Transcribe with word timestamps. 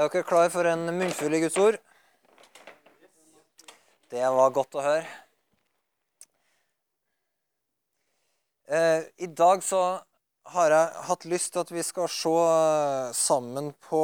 Er 0.00 0.08
dere 0.08 0.24
klar 0.24 0.46
for 0.48 0.64
en 0.64 0.86
munnfull 0.96 1.34
i 1.36 1.42
Guds 1.42 1.58
ord? 1.60 1.76
Det 4.08 4.22
var 4.32 4.52
godt 4.56 4.76
å 4.80 4.84
høre. 4.86 5.08
Eh, 8.64 9.02
I 9.20 9.28
dag 9.36 9.60
så 9.60 9.80
har 10.54 10.72
jeg 10.72 11.02
hatt 11.08 11.26
lyst 11.28 11.52
til 11.52 11.60
at 11.66 11.72
vi 11.74 11.84
skal 11.84 12.08
se 12.14 12.32
sammen 13.18 13.68
på 13.90 14.00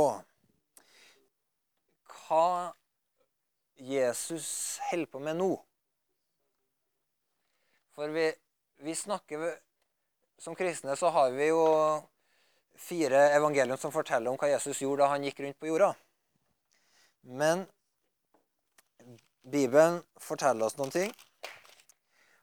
hva 2.18 2.48
Jesus 3.80 4.50
holder 4.90 5.08
på 5.14 5.22
med 5.30 5.40
nå. 5.40 5.48
For 7.96 8.12
vi, 8.12 8.26
vi 8.84 8.98
snakker 9.00 9.48
Som 10.44 10.52
kristne 10.60 10.92
så 11.00 11.08
har 11.08 11.32
vi 11.32 11.48
jo 11.48 11.64
fire 12.78 13.30
evangelium 13.36 13.78
som 13.78 13.92
forteller 13.94 14.30
om 14.30 14.38
hva 14.40 14.50
Jesus 14.50 14.82
gjorde 14.82 15.02
da 15.04 15.12
han 15.14 15.24
gikk 15.26 15.40
rundt 15.44 15.58
på 15.60 15.70
jorda. 15.70 15.92
Men 17.26 17.66
Bibelen 19.46 20.00
forteller 20.20 20.66
oss 20.66 20.76
noen 20.78 20.92
ting. 20.94 21.12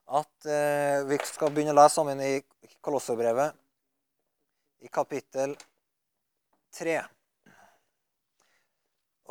At 0.08 0.46
eh, 0.48 1.04
vi 1.08 1.18
skal 1.28 1.52
begynne 1.52 1.74
å 1.74 1.80
lese 1.80 1.98
sammen 1.98 2.22
i 2.24 2.34
Kolosserbrevet, 2.84 3.56
i 4.84 4.90
kapittel 4.92 5.56
3 6.76 6.98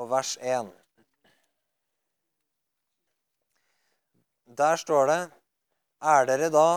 og 0.00 0.08
vers 0.12 0.36
1. 0.40 0.72
Der 4.56 4.76
står 4.80 5.06
det 5.08 5.20
Er 6.02 6.26
dere 6.28 6.48
da 6.52 6.68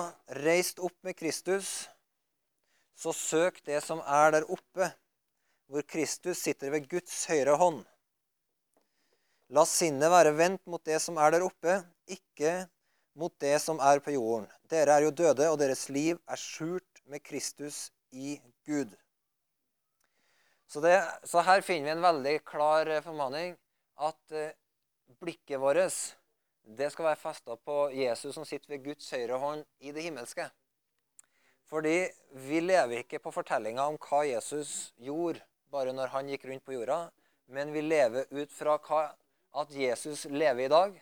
reist 0.43 0.79
opp 0.79 0.95
med 1.03 1.15
Kristus? 1.17 1.89
Så 2.95 3.13
søk 3.15 3.59
det 3.67 3.81
som 3.83 4.01
er 4.01 4.37
der 4.37 4.47
oppe, 4.51 4.89
hvor 5.67 5.83
Kristus 5.89 6.43
sitter 6.45 6.71
ved 6.73 6.87
Guds 6.89 7.25
høyre 7.29 7.57
hånd. 7.59 7.83
La 9.53 9.65
sinnet 9.69 10.09
være 10.09 10.33
vendt 10.37 10.63
mot 10.69 10.81
det 10.85 10.97
som 11.03 11.19
er 11.21 11.35
der 11.35 11.45
oppe, 11.45 11.77
ikke 12.09 12.65
mot 13.15 13.33
det 13.41 13.57
som 13.61 13.79
er 13.83 14.01
på 14.03 14.15
jorden. 14.15 14.47
Dere 14.71 14.97
er 14.97 15.05
jo 15.05 15.13
døde, 15.13 15.49
og 15.51 15.59
deres 15.61 15.87
liv 15.89 16.17
er 16.27 16.39
skjult 16.39 17.03
med 17.05 17.23
Kristus 17.23 17.89
i 18.11 18.39
Gud. 18.65 18.95
Så, 20.67 20.81
det, 20.81 20.97
så 21.23 21.43
her 21.45 21.61
finner 21.61 21.91
vi 21.91 21.93
en 21.93 22.05
veldig 22.05 22.35
klar 22.47 22.89
formaning 23.05 23.53
at 24.01 24.33
eh, 24.33 24.55
blikket 25.21 25.61
vårt 25.61 25.93
det 26.65 26.89
skal 26.91 27.11
være 27.11 27.21
festa 27.21 27.55
på 27.61 27.91
Jesus 27.93 28.33
som 28.33 28.45
sitter 28.45 28.73
ved 28.73 28.87
Guds 28.87 29.11
høyre 29.13 29.37
hånd 29.37 29.61
i 29.85 29.93
det 29.93 30.01
himmelske. 30.07 30.47
Fordi 31.69 32.05
vi 32.45 32.61
lever 32.61 33.01
ikke 33.01 33.19
på 33.23 33.33
fortellinga 33.33 33.87
om 33.89 33.97
hva 34.01 34.21
Jesus 34.27 34.93
gjorde 35.01 35.41
bare 35.73 35.93
når 35.95 36.11
han 36.13 36.29
gikk 36.29 36.45
rundt 36.47 36.65
på 36.65 36.75
jorda, 36.75 36.99
men 37.51 37.73
vi 37.73 37.81
lever 37.81 38.29
ut 38.31 38.51
fra 38.53 38.77
hva, 38.85 39.01
at 39.55 39.71
Jesus 39.73 40.25
lever 40.29 40.65
i 40.65 40.71
dag, 40.71 40.95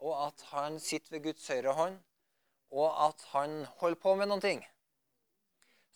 og 0.00 0.14
at 0.26 0.44
han 0.54 0.78
sitter 0.80 1.16
ved 1.16 1.28
Guds 1.28 1.46
høyre 1.52 1.74
hånd, 1.76 2.00
og 2.70 2.88
at 3.08 3.24
han 3.34 3.64
holder 3.80 4.00
på 4.02 4.14
med 4.16 4.30
noen 4.30 4.42
ting. 4.44 4.64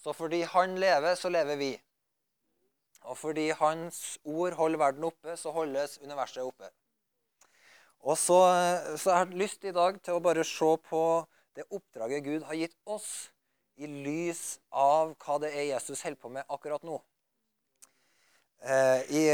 Så 0.02 0.12
fordi 0.12 0.42
han 0.52 0.76
lever, 0.78 1.14
så 1.16 1.30
lever 1.32 1.56
vi. 1.56 1.72
Og 3.04 3.18
fordi 3.18 3.50
hans 3.56 4.18
ord 4.24 4.56
holder 4.58 4.80
verden 4.80 5.06
oppe, 5.08 5.36
så 5.36 5.52
holdes 5.54 5.98
universet 6.02 6.44
oppe. 6.44 6.68
Og 8.04 8.18
så, 8.20 8.40
så 9.00 9.10
jeg 9.10 9.18
har 9.18 9.38
lyst 9.44 9.64
i 9.64 9.72
dag 9.72 9.96
til 10.04 10.18
å 10.18 10.24
bare 10.24 10.44
se 10.44 10.74
på 10.88 11.02
det 11.56 11.64
oppdraget 11.70 12.24
Gud 12.26 12.44
har 12.48 12.58
gitt 12.58 12.76
oss 12.90 13.30
i 13.76 13.86
lys 13.86 14.58
av 14.70 15.14
hva 15.18 15.38
det 15.42 15.50
er 15.54 15.68
Jesus 15.72 16.02
holder 16.04 16.20
på 16.20 16.30
med 16.36 16.50
akkurat 16.52 16.82
nå. 16.86 16.98
Eh, 18.64 19.00
I, 19.10 19.24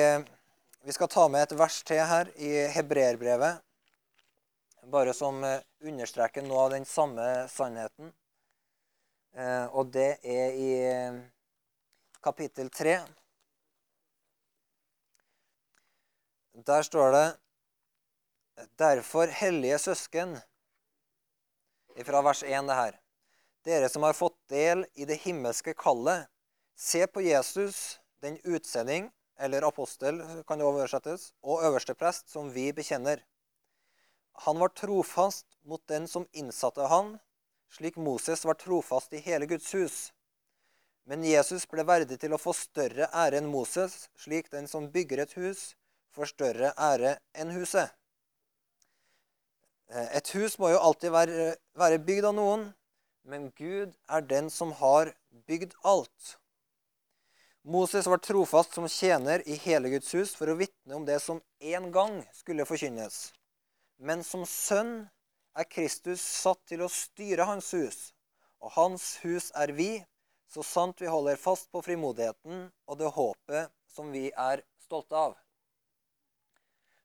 vi 0.83 0.95
skal 0.97 1.11
ta 1.13 1.27
med 1.29 1.45
et 1.45 1.57
vers 1.59 1.81
til 1.87 2.01
her 2.03 2.31
i 2.41 2.53
hebreerbrevet, 2.75 3.61
bare 4.91 5.15
som 5.15 5.43
eh, 5.45 5.61
understreker 5.85 6.47
noe 6.47 6.65
av 6.65 6.73
den 6.75 6.89
samme 6.89 7.27
sannheten. 7.53 8.15
Eh, 9.37 9.67
og 9.77 9.93
det 9.95 10.17
er 10.25 10.57
i 10.57 10.71
kapittel 12.25 12.73
3. 12.73 12.97
Der 16.67 16.83
står 16.85 17.15
det 17.15 17.29
Derfor, 18.77 19.31
hellige 19.33 19.79
søsken 19.81 20.35
Fra 22.05 22.21
vers 22.21 22.43
1, 22.45 22.67
det 22.69 22.77
her 22.77 22.99
dere 23.65 23.89
som 23.89 24.03
har 24.03 24.17
fått 24.17 24.37
del 24.49 24.87
i 24.95 25.07
det 25.09 25.21
himmelske 25.25 25.75
kallet, 25.79 26.29
se 26.77 27.07
på 27.07 27.23
Jesus, 27.25 28.01
den 28.23 28.39
utsending, 28.45 29.11
eller 29.41 29.65
apostel 29.69 30.21
kan 30.49 30.61
det 30.61 30.69
oversettes, 30.69 31.31
og 31.43 31.65
øverste 31.65 31.95
prest, 31.97 32.29
som 32.29 32.51
vi 32.53 32.71
bekjenner. 32.77 33.23
Han 34.45 34.61
var 34.61 34.73
trofast 34.77 35.47
mot 35.65 35.83
den 35.89 36.09
som 36.09 36.27
innsatte 36.33 36.89
han, 36.89 37.19
slik 37.71 37.97
Moses 37.97 38.45
var 38.45 38.59
trofast 38.61 39.13
i 39.13 39.23
hele 39.25 39.47
Guds 39.47 39.75
hus. 39.75 39.99
Men 41.09 41.25
Jesus 41.25 41.67
ble 41.69 41.85
verdig 41.89 42.21
til 42.23 42.35
å 42.35 42.41
få 42.41 42.53
større 42.57 43.09
ære 43.13 43.41
enn 43.41 43.49
Moses, 43.51 44.09
slik 44.17 44.51
den 44.53 44.69
som 44.69 44.91
bygger 44.93 45.25
et 45.25 45.33
hus, 45.41 45.73
får 46.15 46.33
større 46.35 46.73
ære 46.77 47.17
enn 47.35 47.53
huset. 47.55 47.93
Et 49.91 50.29
hus 50.37 50.57
må 50.63 50.71
jo 50.71 50.79
alltid 50.79 51.11
være, 51.11 51.47
være 51.75 52.03
bygd 52.07 52.29
av 52.31 52.37
noen, 52.37 52.69
men 53.25 53.51
Gud 53.57 53.95
er 54.09 54.27
den 54.27 54.51
som 54.51 54.73
har 54.81 55.13
bygd 55.47 55.75
alt. 55.83 56.37
Moses 57.63 58.07
var 58.07 58.23
trofast 58.25 58.75
som 58.75 58.89
tjener 58.89 59.43
i 59.49 59.59
hele 59.61 59.91
Guds 59.93 60.15
hus 60.17 60.33
for 60.37 60.49
å 60.49 60.57
vitne 60.57 60.97
om 60.97 61.05
det 61.05 61.19
som 61.21 61.43
en 61.61 61.91
gang 61.93 62.23
skulle 62.33 62.65
forkynnes. 62.65 63.31
Men 64.01 64.25
som 64.25 64.47
sønn 64.49 65.11
er 65.59 65.69
Kristus 65.69 66.23
satt 66.25 66.63
til 66.71 66.81
å 66.81 66.89
styre 66.89 67.45
hans 67.45 67.69
hus, 67.77 67.99
og 68.65 68.73
hans 68.79 69.19
hus 69.25 69.51
er 69.59 69.75
vi, 69.77 69.99
så 70.49 70.65
sant 70.65 71.03
vi 71.03 71.11
holder 71.11 71.37
fast 71.39 71.69
på 71.71 71.83
frimodigheten 71.85 72.71
og 72.89 72.99
det 72.99 73.13
håpet 73.15 73.71
som 73.93 74.09
vi 74.11 74.31
er 74.33 74.65
stolte 74.83 75.21
av. 75.29 75.37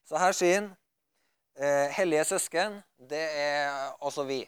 Så 0.08 0.18
her 0.22 0.34
sier 0.38 0.60
han 0.62 0.72
eh, 1.60 1.92
hellige 1.98 2.26
søsken, 2.32 2.80
det 2.96 3.26
er 3.36 3.92
altså 4.00 4.24
vi. 4.24 4.46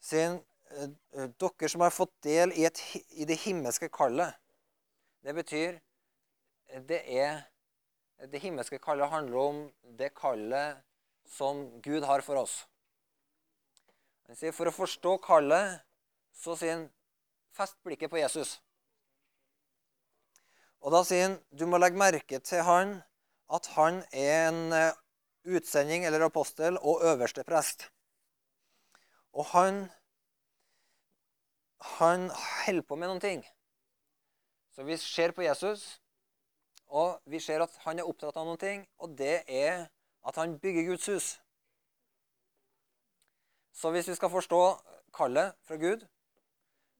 Siden 0.00 0.40
eh, 0.70 0.90
eh, 1.16 1.28
dere 1.40 1.68
som 1.68 1.84
har 1.84 1.94
fått 1.94 2.12
del 2.24 2.54
i, 2.56 2.64
et, 2.68 2.80
i 3.10 3.26
det 3.28 3.38
himmelske 3.44 3.90
kallet 3.92 4.36
Det 5.24 5.34
betyr 5.36 5.80
det 6.88 7.02
er 7.04 7.42
Det 8.30 8.40
himmelske 8.40 8.78
kallet 8.78 9.10
handler 9.10 9.38
om 9.38 9.60
det 9.98 10.12
kallet 10.14 10.80
som 11.30 11.62
Gud 11.80 12.04
har 12.04 12.20
for 12.26 12.36
oss. 12.36 12.66
Han 14.28 14.36
sier 14.36 14.52
For 14.52 14.68
å 14.68 14.74
forstå 14.74 15.16
kallet, 15.24 15.80
så 16.36 16.56
sier 16.58 16.76
han 16.76 16.88
fest 17.56 17.78
blikket 17.86 18.10
på 18.12 18.20
Jesus. 18.20 18.58
Og 20.80 20.92
da 20.94 21.00
sier 21.06 21.26
han 21.28 21.38
du 21.50 21.66
må 21.66 21.80
legge 21.80 21.98
merke 21.98 22.40
til 22.44 22.62
han 22.66 22.98
at 23.50 23.66
han 23.74 24.02
er 24.12 24.50
en 24.50 24.60
eh, 24.76 25.00
utsending 25.50 26.06
eller 26.06 26.22
apostel 26.28 26.78
og 26.78 27.02
øverste 27.06 27.44
prest. 27.44 27.88
Og 29.32 29.44
han 29.52 29.88
han 31.80 32.30
holder 32.30 32.82
på 32.82 32.96
med 32.96 33.08
noen 33.08 33.20
ting. 33.20 33.44
Så 34.74 34.84
vi 34.84 34.96
ser 34.96 35.32
på 35.32 35.42
Jesus, 35.42 36.00
og 36.86 37.20
vi 37.24 37.40
ser 37.40 37.62
at 37.64 37.76
han 37.84 37.98
er 37.98 38.08
opptatt 38.08 38.36
av 38.36 38.46
noen 38.46 38.60
ting, 38.60 38.84
og 38.98 39.16
det 39.18 39.42
er 39.48 39.86
at 40.26 40.36
han 40.36 40.58
bygger 40.60 40.90
Guds 40.90 41.06
hus. 41.06 41.28
Så 43.72 43.90
hvis 43.90 44.08
vi 44.08 44.14
skal 44.14 44.30
forstå 44.30 44.60
kallet 45.16 45.54
fra 45.64 45.76
Gud, 45.80 46.04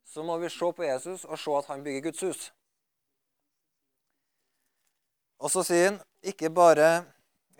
så 0.04 0.22
må 0.22 0.38
vi 0.38 0.48
se 0.48 0.72
på 0.72 0.82
Jesus 0.82 1.24
og 1.24 1.38
se 1.38 1.56
at 1.58 1.68
han 1.70 1.84
bygger 1.84 2.08
Guds 2.08 2.20
hus. 2.20 2.52
Og 5.38 5.50
så 5.50 5.62
sier 5.64 5.90
han 5.90 6.00
ikke 6.22 6.50
bare 6.52 7.04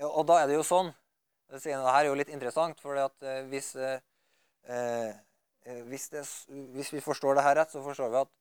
Og 0.01 0.25
da 0.29 0.39
er 0.41 0.47
det 0.49 0.55
jo 0.57 0.65
sånn 0.65 0.91
det 1.51 1.59
sier 1.61 1.77
han, 1.77 1.85
det 1.85 1.93
her 1.93 2.05
er 2.05 2.09
jo 2.09 2.17
litt 2.17 2.29
interessant, 2.33 2.81
for 2.81 2.97
eh, 2.97 3.41
hvis 3.51 3.75
eh, 4.69 5.15
eh 5.67 5.83
hvis, 5.89 6.09
det, 6.09 6.25
hvis, 6.49 6.93
vi 6.93 7.01
forstår 7.01 7.35
det 7.35 7.43
her 7.43 7.57
rett, 7.57 7.73
så 7.73 7.83
forstår 7.83 8.09
vi 8.09 8.21
at, 8.21 8.33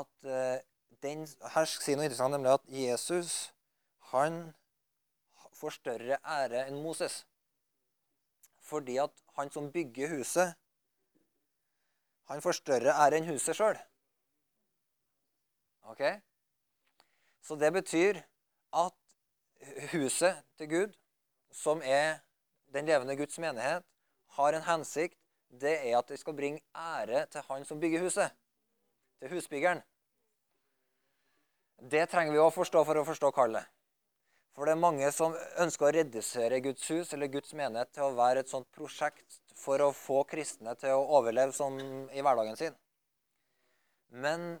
at 0.00 0.30
eh, 0.30 0.58
den, 1.02 1.26
Her 1.54 1.64
sier 1.64 1.96
noe 1.96 2.06
interessant, 2.08 2.34
nemlig 2.34 2.52
at 2.52 2.66
Jesus 2.68 3.52
han 4.12 4.52
får 5.60 5.76
større 5.76 6.18
ære 6.24 6.64
enn 6.68 6.80
Moses. 6.82 7.24
Fordi 8.60 8.96
at 9.02 9.12
han 9.36 9.50
som 9.50 9.70
bygger 9.72 10.10
huset, 10.16 10.54
han 12.30 12.42
får 12.42 12.60
større 12.60 12.94
ære 13.04 13.20
enn 13.20 13.30
huset 13.30 13.58
sjøl. 13.58 13.78
Ok? 15.90 16.02
Så 17.42 17.56
det 17.58 17.72
betyr 17.72 18.20
at 18.72 18.96
huset 19.92 20.42
til 20.58 20.68
Gud, 20.70 20.98
som 21.52 21.82
er 21.84 22.20
den 22.74 22.86
levende 22.86 23.16
Guds 23.16 23.38
menighet, 23.38 23.84
har 24.36 24.54
en 24.54 24.62
hensikt 24.62 25.18
det 25.50 25.74
er 25.90 25.98
at 25.98 26.08
det 26.08 26.20
skal 26.20 26.36
bringe 26.36 26.62
ære 26.76 27.26
til 27.30 27.44
han 27.48 27.64
som 27.66 27.80
bygger 27.80 28.04
huset. 28.06 28.30
Til 29.20 29.34
husbyggeren. 29.34 29.82
Det 31.90 32.06
trenger 32.12 32.32
vi 32.32 32.40
å 32.40 32.52
forstå 32.52 32.84
for 32.84 33.00
å 33.00 33.06
forstå 33.08 33.30
kallet. 33.34 33.66
For 34.54 34.66
det 34.66 34.74
er 34.74 34.82
mange 34.82 35.10
som 35.14 35.34
ønsker 35.62 35.88
å 35.88 35.92
redusere 35.94 36.60
Guds 36.64 36.88
hus 36.92 37.12
eller 37.16 37.30
Guds 37.32 37.54
menighet 37.56 37.92
til 37.94 38.08
å 38.08 38.16
være 38.18 38.44
et 38.44 38.50
sånt 38.52 38.68
prosjekt 38.76 39.40
for 39.56 39.80
å 39.84 39.92
få 39.96 40.22
kristne 40.28 40.74
til 40.80 40.96
å 40.96 41.06
overleve 41.18 41.54
sånn 41.56 41.78
i 42.12 42.24
hverdagen 42.24 42.58
sin. 42.58 42.76
Men 44.10 44.58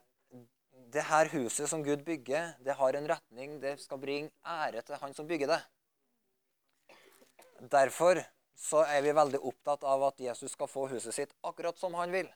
det 0.94 1.04
her 1.10 1.30
huset 1.34 1.68
som 1.70 1.82
Gud 1.84 2.04
bygger, 2.06 2.54
det 2.64 2.76
har 2.78 2.96
en 2.96 3.08
retning. 3.10 3.58
Det 3.62 3.76
skal 3.82 4.00
bringe 4.00 4.30
ære 4.46 4.82
til 4.86 5.00
han 5.02 5.14
som 5.14 5.28
bygger 5.28 5.52
det. 5.52 5.60
Derfor 7.60 8.22
så 8.60 8.84
er 8.84 9.00
vi 9.04 9.16
veldig 9.16 9.40
opptatt 9.48 9.84
av 9.88 10.02
at 10.10 10.20
Jesus 10.20 10.52
skal 10.52 10.68
få 10.68 10.86
huset 10.90 11.16
sitt 11.16 11.32
akkurat 11.48 11.78
som 11.80 11.94
han 11.96 12.12
vil. 12.12 12.28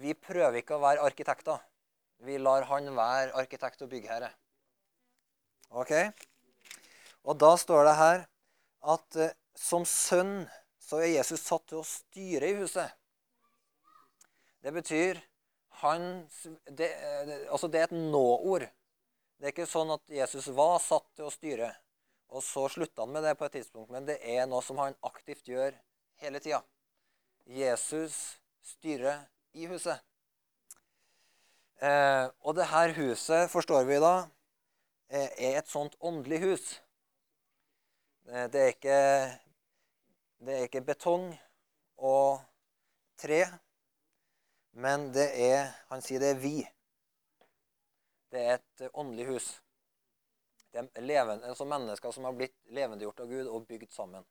Vi 0.00 0.14
prøver 0.16 0.60
ikke 0.60 0.76
å 0.76 0.82
være 0.84 1.04
arkitekter. 1.04 1.60
Vi 2.24 2.38
lar 2.40 2.64
han 2.70 2.88
være 2.96 3.36
arkitekt 3.36 3.84
og 3.84 3.90
byggherre. 3.92 4.30
Ok? 5.76 5.92
Og 7.26 7.36
da 7.40 7.52
står 7.60 7.84
det 7.88 7.96
her 7.98 8.24
at 8.96 9.18
eh, 9.20 9.34
som 9.56 9.84
sønn 9.88 10.46
så 10.80 11.00
er 11.02 11.16
Jesus 11.16 11.42
satt 11.42 11.64
til 11.68 11.80
å 11.80 11.88
styre 11.88 12.48
i 12.48 12.58
huset. 12.60 12.92
Det 14.62 14.72
betyr 14.72 15.20
han 15.82 16.06
det, 16.70 16.88
det, 17.26 17.40
Altså, 17.50 17.68
det 17.68 17.80
er 17.80 17.88
et 17.90 17.96
nå-ord. 17.96 18.66
Det 19.36 19.48
er 19.48 19.52
ikke 19.52 19.68
sånn 19.68 19.92
at 19.92 20.04
Jesus 20.12 20.48
var 20.56 20.78
satt 20.80 21.08
til 21.16 21.26
å 21.26 21.34
styre, 21.34 21.72
og 22.28 22.42
så 22.42 22.66
slutta 22.68 23.04
han 23.04 23.12
med 23.14 23.24
det 23.24 23.36
på 23.38 23.46
et 23.46 23.58
tidspunkt. 23.58 23.90
Men 23.90 24.06
det 24.08 24.18
er 24.22 24.46
noe 24.50 24.62
som 24.64 24.78
han 24.82 24.96
aktivt 25.06 25.46
gjør 25.48 25.76
hele 26.22 26.40
tida. 26.42 26.62
Jesus 27.46 28.38
styrer 28.62 29.26
i 29.54 29.68
huset. 29.70 30.02
Eh, 31.76 32.26
og 32.40 32.56
det 32.56 32.66
her 32.72 32.94
huset, 32.96 33.50
forstår 33.50 33.84
vi 33.84 34.00
da, 34.00 34.14
eh, 35.10 35.28
er 35.38 35.58
et 35.58 35.68
sånt 35.68 35.96
åndelig 36.00 36.40
hus. 36.42 36.82
Eh, 38.28 38.46
det 38.50 38.60
er 38.62 38.72
ikke, 38.72 39.00
det 40.40 40.54
er 40.54 40.64
ikke 40.66 40.80
betong 40.80 41.28
og 41.96 42.40
tre, 43.16 43.44
men 44.72 45.12
det 45.14 45.30
er 45.50 45.72
Han 45.88 46.02
sier 46.02 46.18
det 46.20 46.30
er 46.30 46.40
vi. 46.40 46.56
Det 48.30 48.40
er 48.40 48.58
et 48.58 48.90
åndelig 48.92 49.26
hus. 49.26 49.62
Det 50.76 51.00
er 51.00 51.04
levende, 51.08 51.48
altså 51.48 51.64
mennesker 51.64 52.12
som 52.12 52.26
har 52.28 52.34
blitt 52.36 52.56
levendegjort 52.76 53.20
av 53.24 53.30
Gud 53.30 53.46
og 53.48 53.64
bygd 53.68 53.92
sammen. 53.94 54.26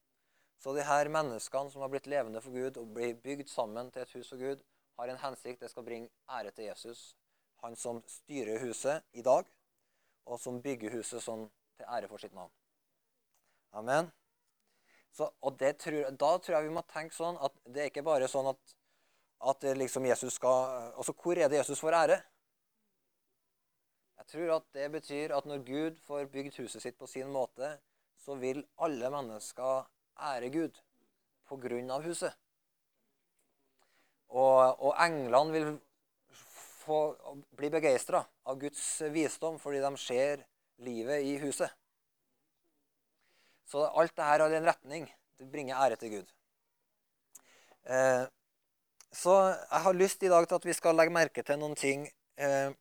Så 0.62 0.74
de 0.76 0.84
her 0.86 1.10
menneskene 1.10 1.72
som 1.74 1.82
har 1.82 1.90
blitt 1.90 2.08
levende 2.10 2.42
for 2.42 2.54
Gud 2.54 2.78
og 2.78 2.92
blir 2.94 3.16
bygd 3.24 3.50
sammen 3.50 3.90
til 3.92 4.06
et 4.06 4.14
hus 4.14 4.30
for 4.30 4.42
Gud, 4.42 4.62
har 4.98 5.12
en 5.12 5.20
hensikt. 5.20 5.60
Det 5.62 5.72
skal 5.72 5.84
bringe 5.84 6.12
ære 6.30 6.52
til 6.52 6.70
Jesus, 6.70 7.16
han 7.64 7.76
som 7.76 8.04
styrer 8.08 8.62
huset 8.62 9.04
i 9.14 9.26
dag, 9.26 9.50
og 10.26 10.40
som 10.40 10.62
bygger 10.62 10.94
huset 10.96 11.24
sånn 11.24 11.48
til 11.78 11.90
ære 11.98 12.10
for 12.12 12.22
sitt 12.22 12.38
navn. 12.38 12.54
Amen. 13.76 14.12
Så, 15.16 15.32
og 15.42 15.60
tror, 15.60 16.12
Da 16.12 16.38
tror 16.38 16.56
jeg 16.56 16.68
vi 16.68 16.76
må 16.78 16.86
tenke 16.92 17.16
sånn 17.16 17.38
at 17.42 17.54
det 17.66 17.82
er 17.82 17.92
ikke 17.92 18.06
bare 18.06 18.30
sånn 18.32 18.52
at, 18.52 18.76
at 19.50 19.68
liksom 19.78 20.06
Jesus 20.06 20.38
skal 20.40 20.94
Altså, 20.94 21.14
hvor 21.14 21.38
er 21.38 21.50
det 21.50 21.62
Jesus 21.64 21.80
får 21.80 21.98
ære? 22.04 22.22
Jeg 24.26 24.40
tror 24.40 24.56
at 24.56 24.64
det 24.74 24.86
betyr 24.92 25.34
at 25.38 25.46
når 25.46 25.60
Gud 25.66 25.98
får 26.08 26.26
bygd 26.34 26.56
huset 26.58 26.82
sitt 26.82 26.96
på 26.98 27.06
sin 27.06 27.28
måte, 27.30 27.76
så 28.18 28.34
vil 28.42 28.64
alle 28.82 29.10
mennesker 29.14 29.86
ære 30.18 30.50
Gud 30.50 30.80
på 31.46 31.58
grunn 31.62 31.92
av 31.94 32.02
huset. 32.02 32.34
Og, 34.34 34.82
og 34.82 34.96
englene 35.06 35.54
vil 35.54 35.68
få, 36.86 36.98
bli 37.54 37.70
begeistra 37.70 38.24
av 38.50 38.58
Guds 38.64 38.82
visdom 39.14 39.60
fordi 39.62 39.84
de 39.84 39.92
ser 40.02 40.42
livet 40.82 41.22
i 41.22 41.36
huset. 41.44 41.70
Så 43.70 43.86
alt 43.86 44.10
dette 44.16 44.26
har 44.26 44.42
en 44.48 44.66
retning. 44.72 45.06
Det 45.38 45.52
bringer 45.52 45.78
ære 45.86 46.00
til 46.02 46.16
Gud. 46.18 46.34
Eh, 47.86 48.26
så 49.14 49.38
jeg 49.54 49.86
har 49.86 49.94
lyst 50.02 50.26
i 50.26 50.34
dag 50.34 50.48
til 50.48 50.58
at 50.58 50.66
vi 50.66 50.74
skal 50.74 50.98
legge 50.98 51.14
merke 51.14 51.46
til 51.46 51.62
noen 51.62 51.78
ting 51.78 52.08
eh, 52.42 52.74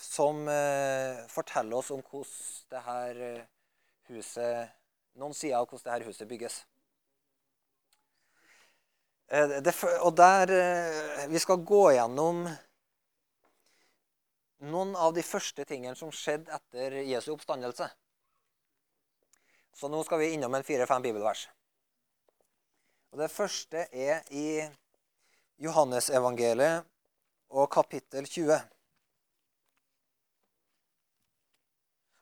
som 0.00 0.48
eh, 0.48 1.26
forteller 1.28 1.76
oss 1.76 1.90
om 1.90 2.00
hvordan 2.00 2.70
det 2.72 2.82
her 2.86 3.24
eh, 3.28 3.48
huset 4.10 4.76
Noen 5.20 5.34
sider 5.34 5.58
av 5.58 5.66
hvordan 5.66 5.98
dette 5.98 6.06
huset 6.06 6.28
bygges. 6.30 6.56
Eh, 9.28 9.56
det, 9.60 9.74
og 10.06 10.14
der 10.16 10.52
Vi 11.28 11.42
skal 11.42 11.64
gå 11.66 11.82
gjennom 11.96 12.44
noen 14.70 14.94
av 14.96 15.12
de 15.16 15.24
første 15.26 15.66
tingene 15.66 15.98
som 15.98 16.12
skjedde 16.14 16.54
etter 16.54 17.00
Jesu 17.02 17.32
oppstandelse. 17.34 17.90
Så 19.76 19.88
nå 19.90 20.00
skal 20.06 20.22
vi 20.22 20.32
innom 20.36 20.54
en 20.54 20.64
fire-fem 20.66 21.02
bibelvers. 21.02 21.48
Og 23.10 23.18
Det 23.18 23.30
første 23.32 23.88
er 23.90 24.22
i 24.30 24.62
Johannesevangeliet 25.60 26.86
og 27.50 27.70
kapittel 27.72 28.28
20. 28.28 28.60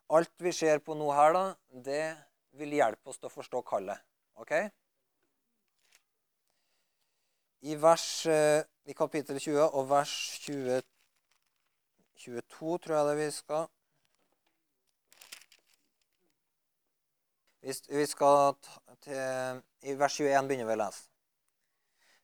Alt 0.08 0.32
vi 0.40 0.52
ser 0.56 0.80
på 0.80 0.94
nå 0.96 1.10
her, 1.12 1.34
da, 1.36 1.44
det 1.84 2.04
vil 2.56 2.76
hjelpe 2.78 3.10
oss 3.12 3.18
til 3.20 3.28
å 3.28 3.34
forstå 3.34 3.60
kallet. 3.68 4.00
ok? 4.40 4.52
I, 7.68 7.74
vers, 7.76 8.06
eh, 8.26 8.62
i 8.88 8.94
kapittel 8.94 9.40
20 9.40 9.66
og 9.66 9.88
vers 9.90 10.14
20, 10.46 10.80
22, 12.24 12.78
tror 12.84 12.96
jeg 12.96 13.08
det 13.08 13.18
vi 13.18 13.30
skal 13.40 13.68
Vi 17.90 18.06
skal 18.06 18.54
til, 19.02 19.60
I 19.82 19.94
vers 19.98 20.14
21 20.14 20.46
begynner 20.48 20.68
vi 20.68 20.76
å 20.76 20.78
lese. 20.78 21.08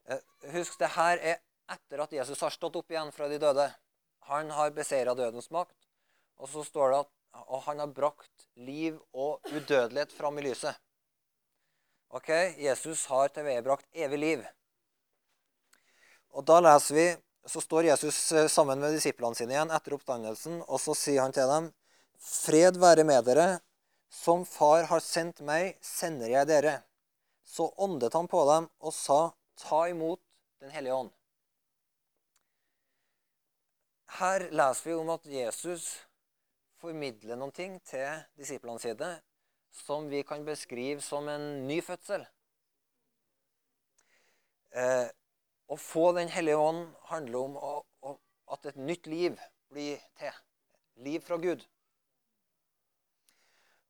Eh, 0.09 0.23
husk, 0.55 0.79
det 0.79 0.95
her 0.95 1.19
er 1.19 1.43
etter 1.75 2.01
at 2.05 2.15
Jesus 2.15 2.41
har 2.41 2.55
stått 2.55 2.79
opp 2.79 2.95
igjen 2.95 3.13
fra 3.13 3.29
de 3.29 3.41
døde. 3.43 3.67
Han 4.31 4.53
har 4.55 4.73
beseira 4.77 5.13
dødens 5.19 5.51
makt. 5.51 5.77
Og 6.41 6.49
så 6.49 6.65
står 6.65 6.95
det 6.95 7.03
at 7.03 7.14
og 7.47 7.63
han 7.67 7.83
har 7.83 7.93
brakt 7.95 8.49
liv 8.55 8.99
og 9.13 9.41
udødelighet 9.51 10.13
fram 10.13 10.39
i 10.39 10.47
lyset. 10.49 10.75
Ok, 12.15 12.29
Jesus 12.63 13.07
har 13.11 13.33
tilveiebrakt 13.35 13.87
evig 13.93 14.19
liv. 14.19 14.45
Og 16.35 16.47
da 16.47 16.61
leser 16.63 16.95
vi, 16.95 17.07
Så 17.47 17.61
står 17.61 17.85
Jesus 17.85 18.33
eh, 18.33 18.47
sammen 18.49 18.81
med 18.81 18.95
disiplene 18.97 19.37
sine 19.37 19.53
igjen 19.53 19.73
etter 19.77 19.93
oppstandelsen, 19.93 20.63
og 20.65 20.79
så 20.81 20.95
sier 20.97 21.21
han 21.21 21.35
til 21.37 21.51
dem.: 21.51 21.67
Fred 22.17 22.79
være 22.81 23.05
med 23.05 23.27
dere. 23.27 23.61
Som 24.09 24.47
Far 24.49 24.87
har 24.89 25.03
sendt 25.05 25.43
meg, 25.45 25.75
sender 25.85 26.31
jeg 26.33 26.49
dere. 26.49 26.73
Så 27.45 27.67
åndet 27.77 28.17
han 28.17 28.31
på 28.33 28.41
dem 28.49 28.71
og 28.81 28.97
sa, 28.97 29.35
Ta 29.61 29.89
imot 29.91 30.21
Den 30.61 30.71
hellige 30.73 30.95
ånd. 30.95 31.13
Her 34.17 34.49
leser 34.49 34.89
vi 34.89 34.95
om 34.97 35.11
at 35.13 35.27
Jesus 35.27 35.85
formidler 36.85 37.39
noen 37.41 37.55
ting 37.55 37.79
til 37.89 38.25
disiplene 38.37 38.83
sine 38.83 39.11
som 39.75 40.07
vi 40.11 40.23
kan 40.27 40.45
beskrive 40.47 41.03
som 41.03 41.27
en 41.33 41.65
ny 41.67 41.81
fødsel. 41.83 42.27
Eh, 44.75 45.09
å 45.71 45.77
få 45.81 46.13
Den 46.13 46.29
hellige 46.29 46.61
ånd 46.61 46.89
handler 47.09 47.39
om 47.41 47.57
å, 47.57 47.75
å, 48.05 48.17
at 48.53 48.67
et 48.71 48.77
nytt 48.77 49.09
liv 49.11 49.39
blir 49.73 50.03
til. 50.21 50.41
Liv 51.07 51.25
fra 51.27 51.39
Gud. 51.43 51.65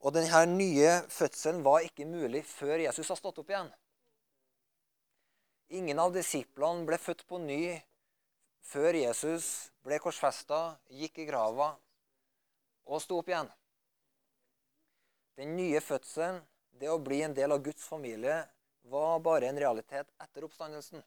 Og 0.04 0.14
denne 0.14 0.44
nye 0.52 1.00
fødselen 1.12 1.64
var 1.64 1.84
ikke 1.84 2.06
mulig 2.08 2.44
før 2.46 2.78
Jesus 2.84 3.10
har 3.10 3.18
stått 3.20 3.40
opp 3.42 3.50
igjen. 3.50 3.72
Ingen 5.74 6.00
av 6.00 6.14
disiplene 6.14 6.86
ble 6.88 7.00
født 7.00 7.24
på 7.28 7.40
ny 7.42 7.80
før 8.64 8.96
Jesus 8.96 9.72
ble 9.84 9.98
korsfesta, 10.00 10.78
gikk 10.88 11.24
i 11.24 11.28
grava 11.28 11.74
og 12.84 13.02
sto 13.02 13.20
opp 13.20 13.30
igjen. 13.30 13.50
Den 15.38 15.56
nye 15.56 15.80
fødselen, 15.82 16.42
det 16.78 16.90
å 16.90 17.00
bli 17.02 17.22
en 17.24 17.34
del 17.34 17.54
av 17.54 17.62
Guds 17.64 17.86
familie, 17.88 18.42
var 18.90 19.18
bare 19.24 19.48
en 19.48 19.58
realitet 19.58 20.10
etter 20.22 20.44
oppstandelsen 20.44 21.02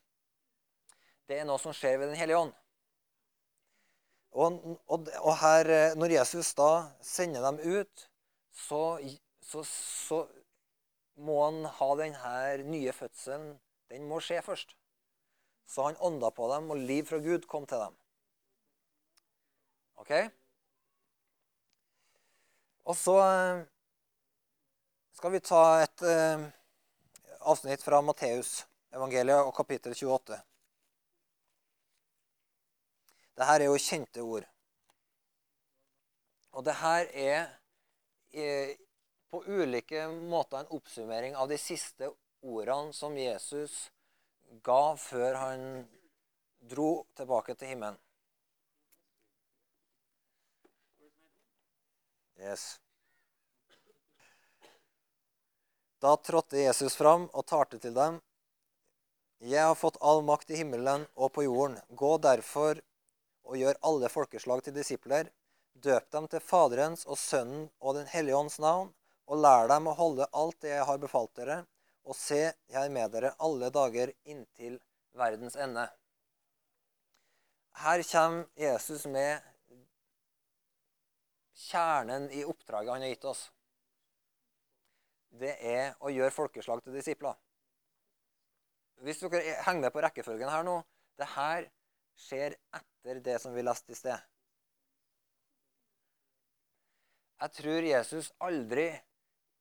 det 1.28 1.42
er 1.42 1.48
noe 1.48 1.60
som 1.60 1.76
skjer 1.76 2.00
ved 2.00 2.12
Den 2.12 2.20
hellige 2.20 2.40
ånd. 2.40 2.56
Og, 4.38 4.60
og, 4.94 5.08
og 5.24 5.34
her, 5.42 5.70
eh, 5.74 5.96
når 5.98 6.18
Jesus 6.20 6.54
da 6.56 6.72
sender 7.04 7.44
dem 7.48 7.60
ut, 7.64 8.08
så, 8.54 8.82
så, 9.44 9.64
så 9.68 10.22
må 11.18 11.40
han 11.44 11.64
ha 11.80 11.88
denne 12.00 12.34
nye 12.70 12.94
fødselen. 12.94 13.56
Den 13.92 14.06
må 14.08 14.20
skje 14.24 14.42
først. 14.46 14.76
Så 15.68 15.88
han 15.88 16.00
ånda 16.04 16.30
på 16.36 16.48
dem, 16.54 16.70
og 16.72 16.84
liv 16.90 17.08
fra 17.10 17.20
Gud 17.24 17.48
kom 17.50 17.66
til 17.68 17.82
dem. 17.82 17.96
Ok? 20.00 20.14
Og 22.88 22.96
så 22.96 23.18
eh, 23.20 23.66
skal 25.18 25.34
vi 25.34 25.40
ta 25.44 25.64
et 25.84 26.04
eh, 26.08 26.44
avsnitt 27.52 27.84
fra 27.84 28.00
Matteus 28.02 28.62
evangeliet 28.96 29.44
og 29.44 29.52
kapittel 29.58 29.92
28. 29.92 30.38
Dette 33.38 33.50
er 33.58 33.66
jo 33.68 33.76
kjente 33.82 34.24
ord. 34.24 34.48
Og 36.56 36.64
det 36.64 36.78
her 36.80 37.12
er 37.12 37.42
eh, 38.32 38.80
på 39.28 39.44
ulike 39.44 40.08
måter 40.32 40.64
en 40.64 40.74
oppsummering 40.80 41.36
av 41.36 41.52
de 41.52 41.60
siste 41.60 42.08
ordene 42.40 42.96
som 42.96 43.20
Jesus 43.20 43.76
ga 44.64 44.96
før 44.96 45.42
han 45.44 45.64
dro 46.72 47.04
tilbake 47.20 47.60
til 47.60 47.76
himmelen. 47.76 48.00
Yes. 52.38 52.80
Da 56.00 56.18
trådte 56.18 56.58
Jesus 56.58 56.96
fram 56.96 57.26
og 57.34 57.46
talte 57.46 57.80
til 57.82 57.94
dem. 57.94 58.20
Jeg 59.42 59.64
har 59.66 59.78
fått 59.78 59.98
all 60.02 60.22
makt 60.26 60.52
i 60.54 60.60
himmelen 60.60 61.08
og 61.16 61.34
på 61.34 61.46
jorden. 61.46 61.80
Gå 61.90 62.18
derfor 62.22 62.82
og 63.48 63.58
gjør 63.58 63.80
alle 63.90 64.10
folkeslag 64.10 64.64
til 64.66 64.76
disipler. 64.78 65.32
Døp 65.74 66.10
dem 66.14 66.28
til 66.30 66.42
Faderens 66.42 67.06
og 67.06 67.18
Sønnen 67.22 67.68
og 67.80 67.98
Den 67.98 68.08
hellige 68.10 68.38
ånds 68.38 68.58
navn, 68.62 68.94
og 69.30 69.42
lær 69.42 69.70
dem 69.70 69.90
å 69.90 69.98
holde 69.98 70.30
alt 70.34 70.58
det 70.62 70.74
jeg 70.74 70.88
har 70.90 71.02
befalt 71.02 71.34
dere. 71.38 71.58
Og 72.08 72.16
se, 72.16 72.42
jeg 72.70 72.82
er 72.82 72.94
med 72.94 73.12
dere 73.14 73.34
alle 73.44 73.70
dager 73.74 74.14
inntil 74.26 74.80
verdens 75.18 75.58
ende. 75.58 75.86
Her 77.78 78.02
kommer 78.10 78.46
Jesus 78.58 79.06
med 79.06 79.42
kjernen 81.58 82.30
i 82.32 82.44
oppdraget 82.46 82.94
han 82.94 83.06
har 83.06 83.14
gitt 83.14 83.28
oss. 83.30 83.48
Det 85.38 85.56
er 85.60 85.98
å 86.00 86.12
gjøre 86.14 86.34
folkeslag 86.34 86.82
til 86.84 86.96
disipler. 86.96 87.36
Hvis 89.06 89.20
dere 89.22 89.60
henger 89.66 89.88
med 89.88 89.94
på 89.94 90.02
rekkefølgen 90.06 90.50
her 90.50 90.66
nå 90.66 90.80
det 91.18 91.28
her 91.34 91.68
skjer 92.18 92.56
etter 92.78 93.22
det 93.26 93.38
som 93.42 93.54
vi 93.54 93.66
leste 93.66 93.94
i 93.94 93.98
sted. 93.98 94.18
Jeg 97.38 97.54
tror 97.54 97.86
Jesus 97.86 98.32
aldri 98.42 98.88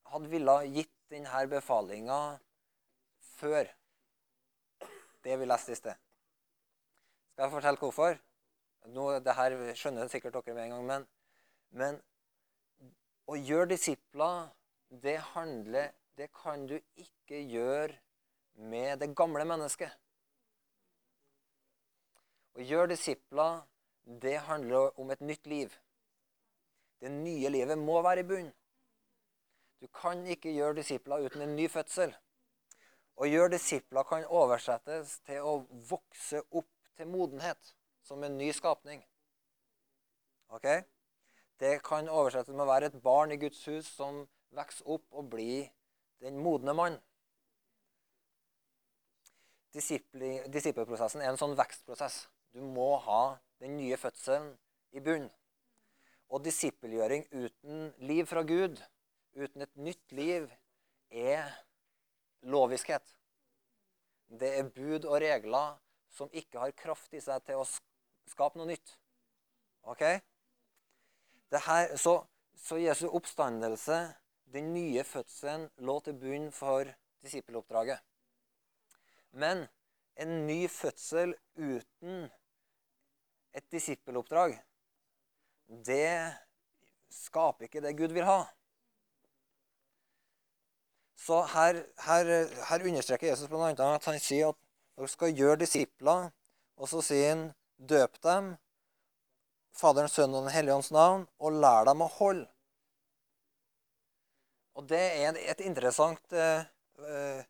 hadde 0.08 0.30
ville 0.32 0.54
gitt 0.72 0.92
denne 1.12 1.42
befalinga 1.50 2.20
før 3.36 3.68
det 5.26 5.36
vi 5.40 5.48
leste 5.48 5.74
i 5.74 5.80
sted. 5.80 5.98
Skal 7.32 7.44
jeg 7.44 7.52
fortelle 7.52 7.82
hvorfor? 7.82 8.16
Nå, 8.94 9.04
det 9.20 9.34
her 9.36 9.56
skjønner 9.76 10.08
sikkert 10.08 10.38
dere 10.38 10.54
med 10.54 10.64
en 10.64 10.74
gang. 10.76 10.86
Men, 10.88 11.06
men 11.76 11.98
å 13.28 13.36
gjøre 13.36 13.74
disipler, 13.74 14.48
det 14.88 15.18
handler 15.34 15.92
Det 16.16 16.30
kan 16.32 16.62
du 16.64 16.78
ikke 16.96 17.42
gjøre 17.44 17.92
med 18.56 19.02
det 19.02 19.10
gamle 19.12 19.44
mennesket. 19.44 19.90
Å 22.56 22.64
gjøre 22.64 22.94
disipler, 22.94 23.58
det 24.22 24.38
handler 24.46 24.96
om 24.96 25.12
et 25.12 25.20
nytt 25.20 25.44
liv. 25.46 25.74
Det 27.04 27.12
nye 27.12 27.52
livet 27.52 27.76
må 27.76 27.98
være 28.00 28.24
i 28.24 28.28
bunn. 28.30 28.48
Du 29.84 29.90
kan 29.92 30.24
ikke 30.24 30.56
gjøre 30.56 30.78
disipler 30.80 31.28
uten 31.28 31.44
en 31.44 31.54
ny 31.58 31.68
fødsel. 31.68 32.16
Å 33.20 33.28
gjøre 33.28 33.58
disipler 33.58 34.08
kan 34.08 34.24
oversettes 34.24 35.18
til 35.28 35.44
å 35.44 35.58
vokse 35.92 36.40
opp 36.48 36.72
til 36.96 37.12
modenhet 37.12 37.76
som 38.08 38.24
en 38.24 38.40
ny 38.40 38.48
skapning. 38.56 39.04
Ok? 40.48 40.64
Det 41.60 41.78
kan 41.84 42.08
oversettes 42.12 42.52
med 42.52 42.66
å 42.66 42.68
være 42.68 42.90
et 42.90 43.02
barn 43.02 43.32
i 43.32 43.38
Guds 43.40 43.62
hus 43.70 43.88
som 43.88 44.24
vokser 44.56 44.88
opp 44.96 45.06
og 45.16 45.30
blir 45.32 45.70
den 46.20 46.36
modne 46.44 46.74
mann. 46.76 46.98
Disippelprosessen 49.76 51.22
er 51.22 51.30
en 51.30 51.40
sånn 51.40 51.56
vekstprosess. 51.56 52.26
Du 52.52 52.60
må 52.64 52.96
ha 53.04 53.38
den 53.60 53.76
nye 53.76 53.96
fødselen 54.00 54.52
i 54.96 55.02
bunn. 55.04 55.28
Og 56.32 56.44
disippelgjøring 56.44 57.26
uten 57.32 57.90
liv 58.08 58.28
fra 58.28 58.42
Gud, 58.44 58.80
uten 59.36 59.64
et 59.64 59.74
nytt 59.76 60.16
liv, 60.16 60.48
er 61.08 61.44
loviskhet. 62.42 63.04
Det 64.26 64.56
er 64.58 64.72
bud 64.74 65.06
og 65.06 65.20
regler 65.22 65.76
som 66.12 66.32
ikke 66.32 66.60
har 66.60 66.76
kraft 66.76 67.14
i 67.14 67.20
seg 67.22 67.44
til 67.46 67.60
å 67.60 67.68
skape 68.28 68.58
noe 68.58 68.72
nytt. 68.72 68.96
Ok? 69.86 70.02
Her, 71.52 71.96
så, 71.96 72.24
så 72.58 72.76
Jesu 72.76 73.06
oppstandelse, 73.08 74.14
den 74.52 74.72
nye 74.74 75.04
fødselen, 75.04 75.68
lå 75.78 76.00
til 76.00 76.18
bunn 76.18 76.50
for 76.52 76.90
disippeloppdraget. 77.22 78.02
Men 79.32 79.66
en 80.16 80.46
ny 80.46 80.66
fødsel 80.70 81.34
uten 81.56 82.26
et 83.54 83.72
disippeloppdrag, 83.72 84.58
det 85.68 86.34
skaper 87.10 87.66
ikke 87.66 87.82
det 87.84 87.96
Gud 87.98 88.14
vil 88.14 88.24
ha. 88.24 88.42
Så 91.26 91.42
her, 91.54 91.82
her, 92.06 92.24
her 92.68 92.86
understreker 92.86 93.28
Jesus 93.28 93.48
bl.a. 93.48 93.70
at 93.70 94.04
han 94.04 94.20
sier 94.20 94.52
at 94.52 94.58
dere 94.96 95.08
skal 95.10 95.34
gjøre 95.34 95.60
disipler. 95.64 96.30
Og 96.76 96.90
så 96.90 97.00
sier 97.02 97.32
han 97.32 97.46
døp 97.76 98.18
dem, 98.24 98.52
Faderens, 99.76 100.14
Sønnen 100.16 100.38
og 100.38 100.46
Den 100.46 100.54
hellige 100.54 100.76
ånds 100.78 100.92
navn, 100.94 101.26
og 101.38 101.58
lær 101.60 101.88
dem 101.88 102.04
å 102.04 102.12
holde. 102.18 102.46
Og 104.76 104.88
det 104.88 105.02
er 105.24 105.36
et 105.52 105.62
interessant 105.64 106.32
eh, 106.32 106.64
eh 107.02 107.44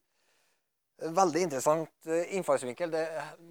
Veldig 0.97 1.40
interessant 1.45 2.06
eh, 2.09 2.30
innfallsvinkel. 2.38 2.88
Det, 2.88 3.02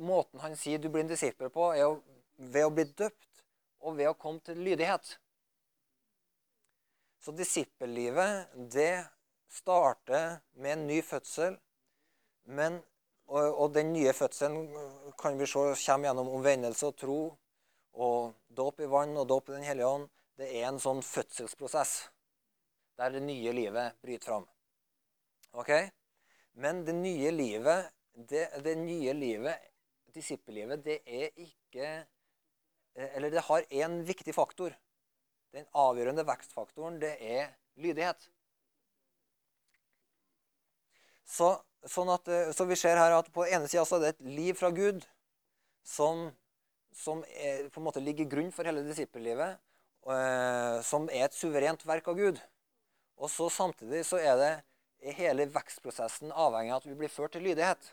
måten 0.01 0.41
han 0.41 0.55
sier 0.58 0.79
du 0.82 0.88
blir 0.89 1.03
en 1.03 1.12
disippel 1.12 1.51
på, 1.53 1.67
er 1.77 1.84
å 1.86 2.00
ved 2.38 2.65
å 2.65 2.72
bli 2.74 2.86
døpt 2.98 3.44
og 3.86 3.98
ved 4.00 4.10
å 4.10 4.17
komme 4.20 4.41
til 4.46 4.60
lydighet. 4.65 5.15
Så 7.22 7.34
disippellivet, 7.34 8.51
det 8.74 9.05
starter 9.50 10.39
med 10.60 10.75
en 10.75 10.88
ny 10.89 11.00
fødsel. 11.05 11.58
Men, 12.46 12.82
og, 13.25 13.41
og, 13.41 13.72
den 13.74 13.94
nye 13.96 14.13
fødselen 14.13 14.67
kan 15.17 15.39
vi 15.39 15.48
se 15.50 15.58
kommer 15.58 16.10
gjennom 16.10 16.29
omvendelse 16.38 16.91
og 16.91 17.00
tro 17.01 17.20
og 17.96 18.36
dåp 18.48 18.82
i 18.84 18.90
vann 18.92 19.16
og 19.18 19.28
dåp 19.30 19.50
i 19.50 19.58
Den 19.58 19.68
hellige 19.68 19.88
ånd. 19.88 20.10
Det 20.36 20.50
er 20.52 20.68
en 20.68 20.82
sånn 20.84 21.02
fødselsprosess 21.06 21.94
der 23.00 23.12
det 23.12 23.24
nye 23.24 23.52
livet 23.56 23.96
bryter 24.04 24.32
fram. 24.32 24.50
Ok? 25.56 25.72
Men 26.60 26.84
det 26.88 26.96
nye 26.96 27.32
livet, 27.32 27.92
det, 28.16 28.48
det 28.64 28.75
nye 28.80 29.16
livet, 29.16 29.72
disippellivet, 30.16 30.84
det 30.84 31.02
er 31.04 31.32
ikke 31.36 31.90
Eh, 32.96 33.18
eller 33.18 33.32
det 33.32 33.40
har 33.40 33.66
én 33.70 34.04
viktig 34.08 34.36
faktor. 34.36 34.75
Den 35.52 35.68
avgjørende 35.72 36.25
vekstfaktoren, 36.28 37.00
det 37.00 37.16
er 37.20 37.52
lydighet. 37.80 38.30
Så, 41.25 41.52
sånn 41.90 42.12
at, 42.14 42.28
eh, 42.28 42.52
så 42.56 42.68
vi 42.70 42.78
ser 42.80 43.00
her 43.00 43.18
at 43.18 43.32
på 43.36 43.48
ene 43.48 43.68
sida 43.68 43.84
er 43.84 44.04
det 44.04 44.14
et 44.16 44.25
liv 44.40 44.56
fra 44.56 44.72
Gud 44.72 45.04
som, 45.84 46.30
som 46.96 47.24
er, 47.28 47.68
på 47.70 47.82
en 47.82 47.88
måte 47.90 48.04
ligger 48.04 48.30
grunn 48.32 48.52
for 48.56 48.68
hele 48.68 48.86
disippellivet, 48.86 49.60
eh, 50.08 50.78
som 50.88 51.10
er 51.12 51.28
et 51.28 51.36
suverent 51.36 51.84
verk 51.88 52.08
av 52.12 52.20
Gud. 52.20 52.40
Og 53.20 53.32
så 53.32 53.50
samtidig 53.52 54.04
så 54.08 54.20
er 54.20 54.40
det 54.40 54.54
er 55.06 55.18
hele 55.20 55.46
vekstprosessen 55.54 56.32
avhengig 56.32 56.74
av 56.74 56.82
at 56.82 56.90
vi 56.90 56.98
blir 56.98 57.12
ført 57.12 57.36
til 57.36 57.46
lydighet. 57.46 57.92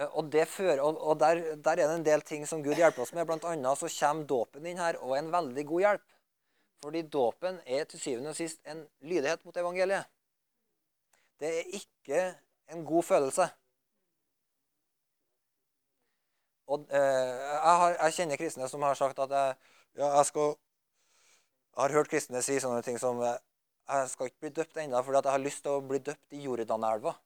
Eh, 0.00 0.08
og, 0.18 0.34
fører, 0.48 0.82
og 0.82 1.18
der, 1.20 1.42
der, 1.56 1.78
er 1.78 1.86
det 1.86 1.98
en 1.98 2.06
del 2.06 2.24
ting 2.26 2.46
som 2.46 2.62
Gud 2.64 2.78
hjelper 2.78 3.04
oss 3.04 3.14
med. 3.16 3.26
Blant 3.28 3.46
annet 3.48 3.78
så 3.78 3.90
kommer 4.00 4.28
dåpen 4.28 4.66
inn 4.66 4.80
her 4.80 4.98
og 5.00 5.14
er 5.14 5.24
en 5.24 5.32
veldig 5.34 5.66
god 5.70 5.86
hjelp. 5.86 6.06
Fordi 6.80 7.02
dåpen 7.12 7.58
er 7.66 7.84
til 7.84 8.00
syvende 8.00 8.32
og 8.32 8.38
sist 8.38 8.62
en 8.64 8.86
lydighet 9.04 9.44
mot 9.44 9.56
evangeliet. 9.56 10.08
Det 11.40 11.50
er 11.58 11.74
ikke 11.76 12.22
en 12.72 12.84
god 12.88 13.04
følelse. 13.04 13.50
Og 16.70 16.86
eh, 16.94 17.36
jeg, 17.42 17.76
har, 17.82 17.94
jeg, 17.96 18.16
kjenner 18.16 18.38
kristne 18.38 18.68
som 18.70 18.84
har 18.86 18.98
sagt 18.98 19.18
at 19.18 19.32
jeg, 19.34 19.54
ja, 19.98 20.06
jeg, 20.06 20.26
skal, 20.28 20.52
jeg 21.74 21.82
har 21.82 21.96
hørt 21.98 22.10
kristne 22.12 22.42
si 22.46 22.60
sånne 22.62 22.82
ting 22.86 22.98
som 23.02 23.18
Jeg 23.24 24.10
skal 24.12 24.30
ikke 24.30 24.44
bli 24.44 24.52
døpt 24.60 24.78
ennå 24.78 25.00
fordi 25.02 25.18
jeg 25.18 25.34
har 25.34 25.42
lyst 25.42 25.64
til 25.64 25.78
å 25.78 25.82
bli 25.82 25.98
døpt 25.98 26.36
i 26.38 26.44
Jordanelva. 26.44 27.16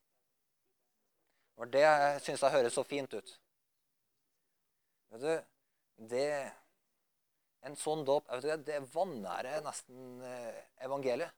Og 1.61 1.71
det 1.71 1.85
syns 2.25 2.43
jeg 2.43 2.55
høres 2.57 2.75
så 2.75 2.85
fint 2.89 3.13
ut. 3.15 3.35
Vet 5.13 5.23
du, 5.23 5.35
det 6.11 6.29
En 7.65 7.77
sånn 7.81 8.03
dåp 8.05 8.27
det 8.67 8.81
vanærer 8.93 9.63
nesten 9.65 10.21
eh, 10.29 10.57
evangeliet. 10.85 11.33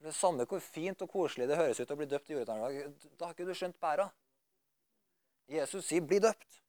Det 0.00 0.12
samme 0.14 0.46
hvor 0.48 0.62
fint 0.62 1.02
og 1.02 1.10
koselig 1.10 1.48
det 1.50 1.58
høres 1.58 1.80
ut 1.80 1.90
å 1.90 1.96
bli 1.98 2.06
døpt 2.06 2.30
i 2.30 2.36
Jordanelva. 2.36 2.92
Da 3.18 3.26
har 3.26 3.34
ikke 3.34 3.48
du 3.48 3.54
skjønt 3.58 3.80
bæra. 3.82 4.06
Jesus 5.48 5.86
sier 5.86 6.00
'bli 6.00 6.18
døpt'. 6.18 6.62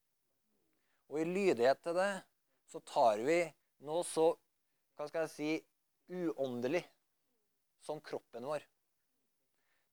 Og 1.09 1.21
i 1.21 1.23
lydighet 1.23 1.81
til 1.83 1.93
det 1.95 2.23
så 2.71 2.79
tar 2.79 3.17
vi 3.17 3.53
noe 3.79 4.03
så 4.03 4.31
hva 4.95 5.07
skal 5.07 5.25
jeg 5.25 5.33
si, 5.33 5.51
uåndelig 6.11 6.83
som 7.81 8.01
kroppen 8.01 8.45
vår. 8.45 8.63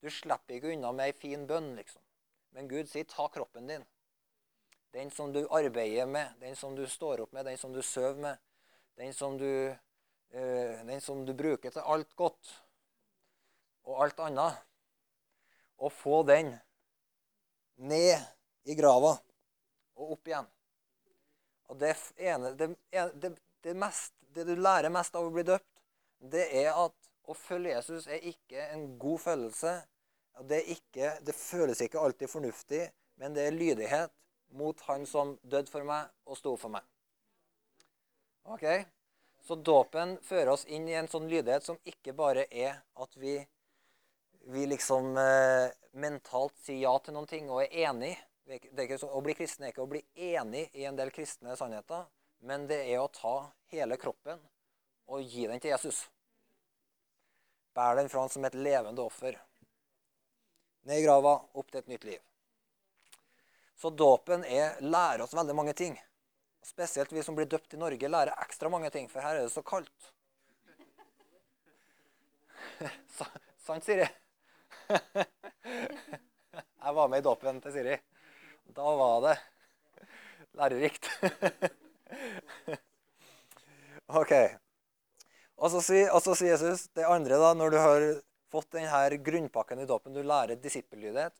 Du 0.02 0.11
slipper 0.11 0.58
ikke 0.58 0.75
unna 0.75 0.92
med 0.92 1.11
ei 1.11 1.14
fin 1.16 1.47
bønn, 1.47 1.73
liksom. 1.78 2.02
Men 2.52 2.68
Gud 2.68 2.87
sier 2.87 3.04
'ta 3.04 3.28
kroppen 3.28 3.70
din'. 3.70 3.87
Den 4.92 5.11
som 5.11 5.32
du 5.32 5.47
arbeider 5.50 6.06
med, 6.06 6.40
den 6.40 6.56
som 6.56 6.76
du 6.76 6.87
står 6.87 7.20
opp 7.20 7.32
med, 7.32 7.44
den 7.44 7.58
som 7.58 7.73
du 7.73 7.82
sover 7.82 8.16
med. 8.16 8.37
Den 8.97 9.12
som 9.12 9.38
du, 9.38 9.76
øh, 10.30 10.87
den 10.87 11.00
som 11.00 11.26
du 11.26 11.35
bruker 11.35 11.70
til 11.70 11.82
alt 11.85 12.16
godt 12.16 12.64
og 13.85 14.04
alt 14.04 14.18
annet. 14.18 14.64
Å 15.78 15.88
få 15.88 16.23
den 16.26 16.56
ned 17.76 18.16
i 18.64 18.76
grava 18.78 19.14
og 19.98 20.14
opp 20.14 20.30
igjen. 20.30 20.48
Og 21.68 21.78
det, 21.80 21.92
ene, 22.16 22.54
det, 22.56 22.70
det, 23.20 23.32
det, 23.64 23.74
mest, 23.76 24.14
det 24.34 24.46
du 24.48 24.54
lærer 24.56 24.92
mest 24.92 25.16
av 25.18 25.28
å 25.28 25.32
bli 25.34 25.44
døpt, 25.46 25.68
det 26.18 26.48
er 26.62 26.72
at 26.72 27.08
å 27.28 27.36
følge 27.36 27.74
Jesus 27.74 28.08
er 28.08 28.24
ikke 28.30 28.70
en 28.72 28.86
god 29.00 29.20
følelse. 29.20 29.74
Det, 30.48 30.62
ikke, 30.72 31.16
det 31.26 31.34
føles 31.34 31.80
ikke 31.84 32.00
alltid 32.00 32.30
fornuftig, 32.30 32.86
men 33.20 33.34
det 33.36 33.48
er 33.48 33.56
lydighet 33.58 34.14
mot 34.56 34.80
Han 34.86 35.04
som 35.06 35.34
døde 35.42 35.68
for 35.68 35.84
meg 35.84 36.08
og 36.24 36.38
sto 36.38 36.54
for 36.56 36.72
meg. 36.72 36.86
Ok? 38.48 38.64
Så 39.44 39.58
dåpen 39.60 40.16
fører 40.24 40.54
oss 40.54 40.64
inn 40.64 40.88
i 40.88 40.96
en 40.96 41.08
sånn 41.10 41.28
lydighet 41.28 41.66
som 41.66 41.78
ikke 41.88 42.14
bare 42.16 42.46
er 42.48 42.80
at 43.00 43.18
vi, 43.20 43.36
vi 44.48 44.64
liksom 44.70 45.16
eh, 45.20 45.68
mentalt 46.00 46.56
sier 46.64 46.86
ja 46.86 46.94
til 47.04 47.16
noen 47.16 47.28
ting 47.28 47.50
og 47.52 47.62
er 47.66 47.90
enig. 47.90 48.14
Så, 48.49 49.09
å 49.12 49.21
bli 49.21 49.35
kristen 49.37 49.67
er 49.67 49.75
ikke 49.75 49.85
å 49.85 49.90
bli 49.90 50.00
enig 50.17 50.71
i 50.73 50.87
en 50.88 50.97
del 50.97 51.11
kristne 51.12 51.52
sannheter, 51.59 52.07
men 52.49 52.64
det 52.71 52.78
er 52.88 53.02
å 53.02 53.11
ta 53.12 53.35
hele 53.75 53.99
kroppen 54.00 54.40
og 55.12 55.21
gi 55.21 55.45
den 55.50 55.61
til 55.61 55.75
Jesus. 55.75 56.07
Bær 57.76 57.99
den 57.99 58.09
fram 58.09 58.31
som 58.33 58.45
et 58.49 58.57
levende 58.57 59.05
offer. 59.05 59.37
Ned 60.88 61.02
i 61.02 61.05
grava, 61.05 61.35
opp 61.52 61.69
til 61.69 61.83
et 61.83 61.93
nytt 61.93 62.09
liv. 62.09 62.25
Så 63.76 63.93
dåpen 63.93 64.45
er, 64.49 64.81
lærer 64.81 65.26
oss 65.26 65.37
veldig 65.37 65.55
mange 65.55 65.76
ting. 65.76 65.99
Spesielt 66.64 67.12
vi 67.12 67.23
som 67.23 67.37
blir 67.37 67.47
døpt 67.47 67.76
i 67.76 67.81
Norge, 67.81 68.09
lærer 68.09 68.33
ekstra 68.47 68.73
mange 68.73 68.88
ting, 68.95 69.12
for 69.12 69.21
her 69.23 69.37
er 69.37 69.45
det 69.45 69.52
så 69.52 69.62
kaldt. 69.62 70.12
Sant, 73.69 73.85
Siri? 73.85 74.09
Jeg 76.88 76.95
var 76.97 77.12
med 77.12 77.21
i 77.21 77.26
dåpen 77.28 77.61
til 77.61 77.76
Siri. 77.76 77.99
Da 78.76 78.94
var 79.00 79.25
det 79.25 79.37
lærerikt. 80.58 81.08
OK. 84.20 84.34
Og 85.58 85.72
så, 85.72 85.80
sier, 85.82 86.12
og 86.14 86.42
Jesus 86.42 86.87
det 86.94 87.06
andre, 87.06 87.38
da, 87.40 87.54
når 87.56 87.75
du 87.75 87.78
har 87.82 88.06
fått 88.52 88.70
denne 88.76 89.18
grunnpakken 89.25 89.82
i 89.82 89.88
dåpen 89.88 90.14
Du 90.14 90.22
lærer 90.22 90.60
disippellydighet. 90.60 91.34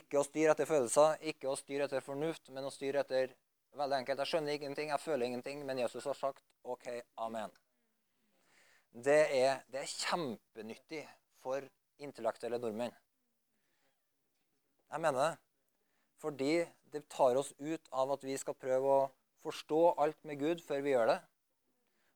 Ikke 0.00 0.20
å 0.20 0.26
styre 0.26 0.54
etter 0.54 0.68
følelser, 0.70 1.16
ikke 1.32 1.50
å 1.50 1.58
styre 1.58 1.86
etter 1.88 2.04
fornuft, 2.04 2.50
men 2.54 2.66
å 2.66 2.74
styre 2.74 3.02
etter 3.02 3.32
Veldig 3.78 4.00
enkelt. 4.00 4.18
Jeg 4.18 4.30
skjønner 4.32 4.56
ingenting, 4.56 4.88
jeg 4.90 5.02
føler 5.02 5.26
ingenting, 5.26 5.60
men 5.66 5.78
Jesus 5.78 6.06
har 6.10 6.16
sagt 6.18 6.42
OK, 6.66 6.88
amen. 7.22 7.52
Det 8.90 9.20
er, 9.36 9.60
det 9.70 9.84
er 9.84 9.92
kjempenyttig 9.92 11.04
for 11.42 11.62
intellektuelle 12.02 12.58
nordmenn. 12.58 12.96
Jeg 14.90 15.04
mener 15.04 15.22
det. 15.22 15.49
Fordi 16.20 16.60
det 16.92 17.08
tar 17.08 17.38
oss 17.40 17.52
ut 17.58 17.88
av 17.90 18.12
at 18.12 18.24
vi 18.26 18.36
skal 18.38 18.56
prøve 18.58 18.94
å 18.94 19.10
forstå 19.44 19.82
alt 20.04 20.18
med 20.28 20.40
Gud 20.40 20.62
før 20.64 20.82
vi 20.84 20.92
gjør 20.92 21.14
det. 21.14 21.20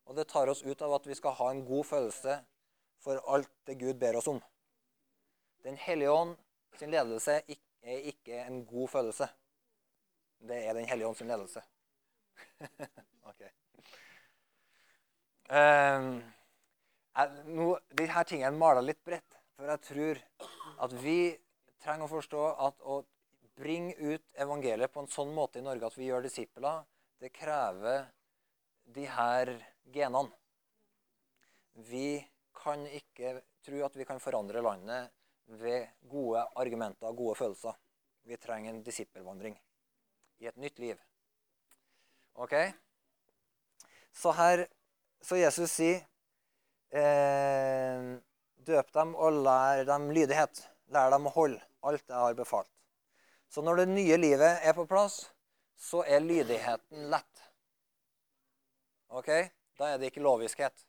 Og 0.04 0.18
det 0.18 0.26
tar 0.28 0.50
oss 0.52 0.62
ut 0.62 0.82
av 0.84 0.98
at 0.98 1.06
vi 1.08 1.16
skal 1.16 1.36
ha 1.38 1.50
en 1.50 1.62
god 1.64 1.86
følelse 1.88 2.36
for 3.04 3.20
alt 3.32 3.50
det 3.68 3.78
Gud 3.80 3.96
ber 4.00 4.18
oss 4.20 4.28
om. 4.28 4.40
Den 5.64 5.78
hellige 5.80 6.12
ånd 6.12 6.36
sin 6.78 6.92
ledelse 6.92 7.38
er 7.48 8.08
ikke 8.10 8.42
en 8.44 8.64
god 8.68 8.88
følelse. 8.92 9.28
Det 10.44 10.60
er 10.66 10.74
Den 10.74 10.88
hellige 10.88 11.08
ånd 11.08 11.16
sin 11.16 11.28
ledelse. 11.28 11.62
ok. 13.30 13.42
Um, 15.48 16.20
jeg, 17.14 17.44
nå, 17.46 17.68
de 17.96 18.08
tingene 18.28 18.58
maler 18.58 18.84
litt 18.84 19.00
bredt, 19.04 19.40
for 19.56 19.70
jeg 19.70 19.80
tror 19.88 20.22
at 20.84 20.96
vi 21.00 21.18
trenger 21.84 22.08
å 22.08 22.12
forstå 22.12 22.44
at 22.66 22.80
å 22.84 23.00
bringe 23.54 23.94
ut 23.94 24.24
evangeliet 24.34 24.92
på 24.92 25.04
en 25.04 25.10
sånn 25.10 25.32
måte 25.34 25.60
i 25.60 25.64
Norge 25.64 25.86
at 25.88 25.98
vi 25.98 26.08
gjør 26.08 26.26
disipler, 26.26 26.82
det 27.20 27.30
krever 27.34 28.08
de 28.94 29.06
her 29.08 29.52
genene. 29.94 30.32
Vi 31.88 32.18
kan 32.54 32.84
ikke 32.86 33.40
tro 33.64 33.80
at 33.86 33.96
vi 33.98 34.06
kan 34.06 34.20
forandre 34.22 34.62
landet 34.62 35.10
ved 35.60 35.88
gode 36.10 36.44
argumenter 36.60 37.10
og 37.10 37.18
gode 37.18 37.38
følelser. 37.38 37.76
Vi 38.24 38.38
trenger 38.40 38.72
en 38.72 38.84
disippelvandring 38.84 39.56
i 40.40 40.48
et 40.48 40.60
nytt 40.60 40.78
liv. 40.82 41.00
Ok? 42.34 42.54
Så 44.12 44.32
her 44.32 44.66
Så 45.24 45.38
Jesus 45.40 45.72
sier 45.72 46.02
eh, 46.92 48.18
Døp 48.64 48.90
dem 48.92 49.14
og 49.16 49.38
lær 49.44 49.84
dem 49.88 50.10
lydighet. 50.12 50.60
Lær 50.92 51.08
dem 51.14 51.30
å 51.30 51.32
holde 51.32 51.62
alt 51.80 52.04
jeg 52.04 52.16
har 52.16 52.36
befalt. 52.36 52.73
Så 53.54 53.62
når 53.62 53.84
det 53.84 53.90
nye 53.92 54.16
livet 54.18 54.64
er 54.66 54.72
på 54.74 54.82
plass, 54.90 55.20
så 55.78 56.00
er 56.10 56.24
lydigheten 56.24 57.04
lett. 57.12 57.42
Ok? 59.14 59.30
Da 59.78 59.92
er 59.92 60.00
det 60.02 60.10
ikke 60.10 60.24
loviskhet. 60.24 60.82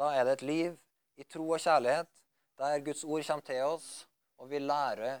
Da 0.00 0.08
er 0.16 0.24
det 0.24 0.38
et 0.38 0.46
liv 0.48 0.78
i 1.20 1.26
tro 1.28 1.50
og 1.52 1.60
kjærlighet, 1.60 2.08
der 2.56 2.78
Guds 2.86 3.04
ord 3.04 3.26
kommer 3.28 3.44
til 3.44 3.60
oss, 3.66 3.90
og 4.40 4.48
vi 4.48 4.62
lærer 4.62 5.20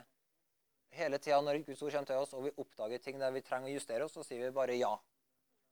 hele 0.96 1.20
tida 1.20 1.42
når 1.44 1.60
Guds 1.66 1.82
ord 1.82 1.92
kommer 1.92 2.08
til 2.08 2.24
oss, 2.24 2.32
og 2.32 2.48
vi 2.48 2.56
oppdager 2.56 3.04
ting 3.04 3.20
der 3.20 3.36
vi 3.36 3.44
trenger 3.44 3.68
å 3.68 3.76
justere 3.76 4.08
oss, 4.08 4.16
så 4.16 4.24
sier 4.24 4.46
vi 4.46 4.56
bare 4.56 4.80
ja. 4.80 4.96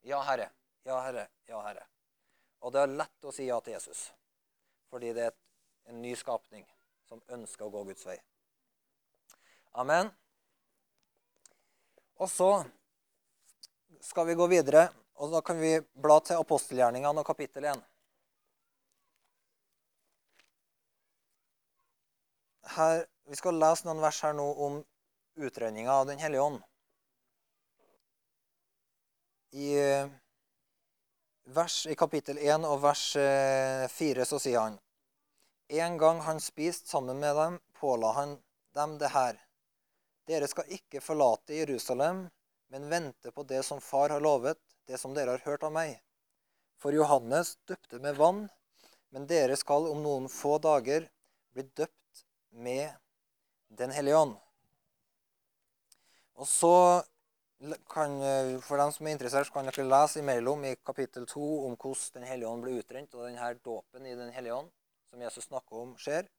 Ja, 0.05 0.21
Herre. 0.29 0.51
Ja, 0.85 1.01
Herre. 1.01 1.29
Ja, 1.49 1.65
Herre. 1.65 1.89
Og 2.61 2.77
det 2.77 2.85
er 2.85 2.97
lett 3.01 3.25
å 3.25 3.33
si 3.33 3.49
ja 3.49 3.57
til 3.65 3.79
Jesus, 3.79 4.11
fordi 4.93 5.17
det 5.17 5.31
er 5.31 5.37
en 5.89 6.05
ny 6.05 6.13
skapning 6.13 6.69
som 7.09 7.25
ønsker 7.33 7.65
å 7.65 7.73
gå 7.73 7.89
Guds 7.89 8.05
vei. 8.05 8.21
Amen. 9.81 10.13
Og 12.21 12.29
så 12.31 12.65
skal 14.01 14.27
vi 14.27 14.35
gå 14.37 14.47
videre, 14.47 14.91
og 15.17 15.33
da 15.33 15.41
kan 15.41 15.57
vi 15.57 15.79
bla 15.81 16.19
til 16.21 16.37
apostelgjerningene 16.37 17.23
og 17.23 17.25
kapittel 17.25 17.65
1. 17.71 17.81
Her, 22.77 23.07
vi 23.25 23.41
skal 23.41 23.57
lese 23.57 23.89
noen 23.89 24.05
vers 24.05 24.21
her 24.27 24.37
nå 24.37 24.47
om 24.67 24.77
utregninga 25.41 25.97
av 25.97 26.11
Den 26.13 26.21
hellige 26.21 26.45
ånd. 26.45 26.61
I, 29.57 29.73
vers, 31.57 31.83
I 31.89 31.97
kapittel 31.99 32.39
1 32.39 32.69
og 32.69 32.83
vers 32.85 33.07
4 33.17 34.21
eh, 34.21 34.29
så 34.29 34.39
sier 34.39 34.61
han 34.61 34.77
En 35.73 35.97
gang 35.99 36.21
han 36.29 36.39
spiste 36.45 36.93
sammen 36.93 37.19
med 37.19 37.35
dem, 37.35 37.63
påla 37.81 38.13
han 38.13 38.37
dem 38.77 38.99
det 39.01 39.17
her. 39.17 39.41
Dere 40.31 40.47
skal 40.47 40.69
ikke 40.71 41.01
forlate 41.03 41.57
Jerusalem, 41.59 42.29
men 42.71 42.87
vente 42.91 43.33
på 43.35 43.43
det 43.51 43.65
som 43.67 43.81
Far 43.83 44.13
har 44.15 44.23
lovet, 44.23 44.61
det 44.87 44.99
som 45.03 45.15
dere 45.15 45.35
har 45.35 45.43
hørt 45.43 45.65
av 45.67 45.73
meg. 45.75 45.97
For 46.79 46.95
Johannes 46.95 47.57
døpte 47.67 47.99
med 47.99 48.15
vann, 48.21 48.45
men 49.11 49.27
dere 49.27 49.57
skal 49.59 49.89
om 49.91 50.05
noen 50.05 50.29
få 50.31 50.61
dager 50.63 51.09
bli 51.51 51.67
døpt 51.75 52.25
med 52.51 52.95
Den 53.71 53.93
hellige 53.95 54.19
ånd. 54.19 54.33
Og 56.35 56.47
så 56.49 56.75
kan, 57.93 58.17
For 58.63 58.81
dem 58.81 58.93
som 58.95 59.07
er 59.07 59.15
interessert, 59.15 59.47
så 59.47 59.55
kan 59.55 59.69
dere 59.69 59.87
lese 59.87 60.23
imellom 60.23 60.65
i 60.67 60.77
kapittel 60.87 61.27
2 61.27 61.51
om 61.67 61.75
hvordan 61.77 62.21
Den 62.21 62.29
hellige 62.31 62.51
ånd 62.51 62.65
ble 62.65 62.79
utrent, 62.79 63.15
og 63.15 63.27
denne 63.27 63.51
dåpen 63.65 64.07
i 64.07 64.15
Den 64.15 64.33
hellige 64.35 64.55
ånd 64.63 64.71
som 65.11 65.23
Jesus 65.23 65.51
snakker 65.51 65.83
om, 65.85 65.93
skjer. 65.99 66.31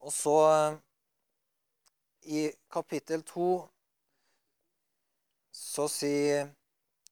Og 0.00 0.12
så 0.12 0.36
i 2.22 2.50
kapittel 2.72 3.22
2 3.22 3.50
så 5.52 5.88
sier 5.88 6.50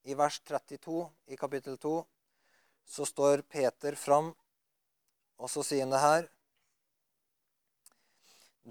I 0.08 0.14
vers 0.16 0.40
32 0.40 1.04
i 1.28 1.36
kapittel 1.36 1.78
2 1.78 1.94
så 2.88 3.04
står 3.04 3.42
Peter 3.52 3.96
fram, 3.96 4.32
og 5.36 5.50
så 5.52 5.64
sier 5.66 5.84
han 5.84 5.92
det 5.92 6.02
her 6.04 6.28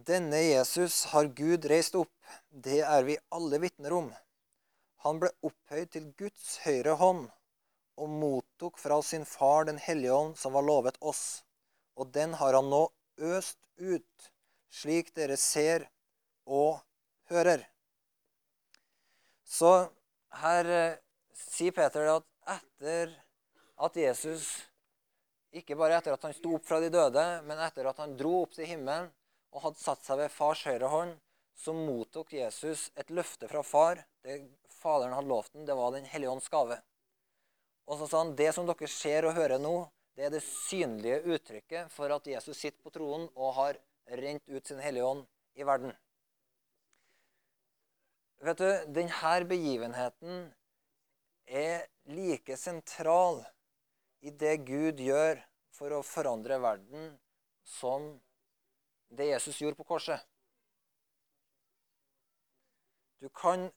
denne 0.06 0.38
Jesus 0.38 1.06
har 1.10 1.26
Gud 1.34 1.66
reist 1.66 1.96
opp, 1.98 2.14
det 2.52 2.84
er 2.86 3.06
vi 3.08 3.16
alle 3.34 3.58
vitner 3.64 3.96
om. 3.98 4.12
Han 5.02 5.18
ble 5.18 5.32
opphøyd 5.42 5.90
til 5.96 6.12
Guds 6.20 6.60
høyre 6.62 6.94
hånd 7.00 7.24
og 7.98 8.12
mottok 8.22 8.78
fra 8.78 9.00
sin 9.02 9.26
far 9.26 9.66
Den 9.66 9.80
hellige 9.82 10.14
ånd, 10.14 10.36
som 10.38 10.54
var 10.54 10.68
lovet 10.68 11.00
oss. 11.02 11.42
Og 11.98 12.12
den 12.14 12.36
har 12.38 12.54
han 12.54 12.70
nå 12.70 12.84
øst 13.18 13.58
ut, 13.82 14.30
slik 14.70 15.10
dere 15.18 15.38
ser 15.38 15.88
og 16.48 16.80
hører. 17.32 17.66
Så 19.48 19.72
her 20.42 20.72
eh, 20.72 20.98
sier 21.36 21.76
Peter 21.76 22.10
at 22.16 22.28
etter 22.58 23.14
at 23.78 24.00
Jesus 24.00 24.50
Ikke 25.58 25.78
bare 25.80 25.96
etter 25.98 26.14
at 26.14 26.26
han 26.26 26.34
sto 26.36 26.58
opp 26.58 26.66
fra 26.68 26.78
de 26.84 26.90
døde, 26.92 27.24
men 27.48 27.60
etter 27.64 27.88
at 27.88 28.00
han 28.02 28.18
dro 28.20 28.42
opp 28.44 28.52
til 28.58 28.68
himmelen, 28.68 29.08
og 29.56 29.64
hadde 29.64 29.80
satt 29.80 30.04
seg 30.04 30.20
ved 30.20 30.34
fars 30.34 30.60
høyre 30.68 30.90
hånd, 30.92 31.14
så 31.58 31.74
mottok 31.74 32.34
Jesus 32.36 32.90
et 33.00 33.10
løfte 33.16 33.48
fra 33.50 33.64
far. 33.66 34.04
Det 34.22 34.42
Faderen 34.78 35.16
hadde 35.16 35.32
lovt 35.32 35.56
ham, 35.56 35.66
det 35.66 35.76
var 35.76 35.92
Den 35.96 36.06
hellige 36.06 36.30
ånds 36.30 36.50
gave. 36.54 36.78
Og 37.88 37.98
så 37.98 38.08
sa 38.08 38.20
han 38.22 38.36
det 38.38 38.52
som 38.54 38.68
dere 38.68 38.90
ser 38.92 39.26
og 39.26 39.38
hører 39.38 39.62
nå, 39.64 39.76
det 40.18 40.28
er 40.28 40.34
det 40.34 40.44
synlige 40.46 41.24
uttrykket 41.34 41.94
for 41.94 42.12
at 42.14 42.28
Jesus 42.28 42.60
sitter 42.60 42.82
på 42.84 42.94
troen 42.94 43.28
og 43.36 43.56
har 43.58 43.80
rent 44.20 44.44
ut 44.50 44.68
sin 44.68 44.82
hellige 44.84 45.06
ånd 45.06 45.24
i 45.58 45.66
verden. 45.66 45.96
Vet 48.46 48.58
du, 48.58 48.70
Denne 48.94 49.46
begivenheten 49.50 50.42
er 51.48 51.88
like 52.06 52.58
sentral 52.58 53.42
i 54.22 54.30
det 54.30 54.60
Gud 54.68 55.02
gjør 55.02 55.42
for 55.74 55.94
å 55.94 56.04
forandre 56.06 56.60
verden, 56.62 57.16
som 57.64 58.12
det 59.10 59.32
Jesus 59.32 59.62
gjorde 59.62 59.80
på 59.80 59.88
korset. 59.88 60.22
Kan, 63.34 63.72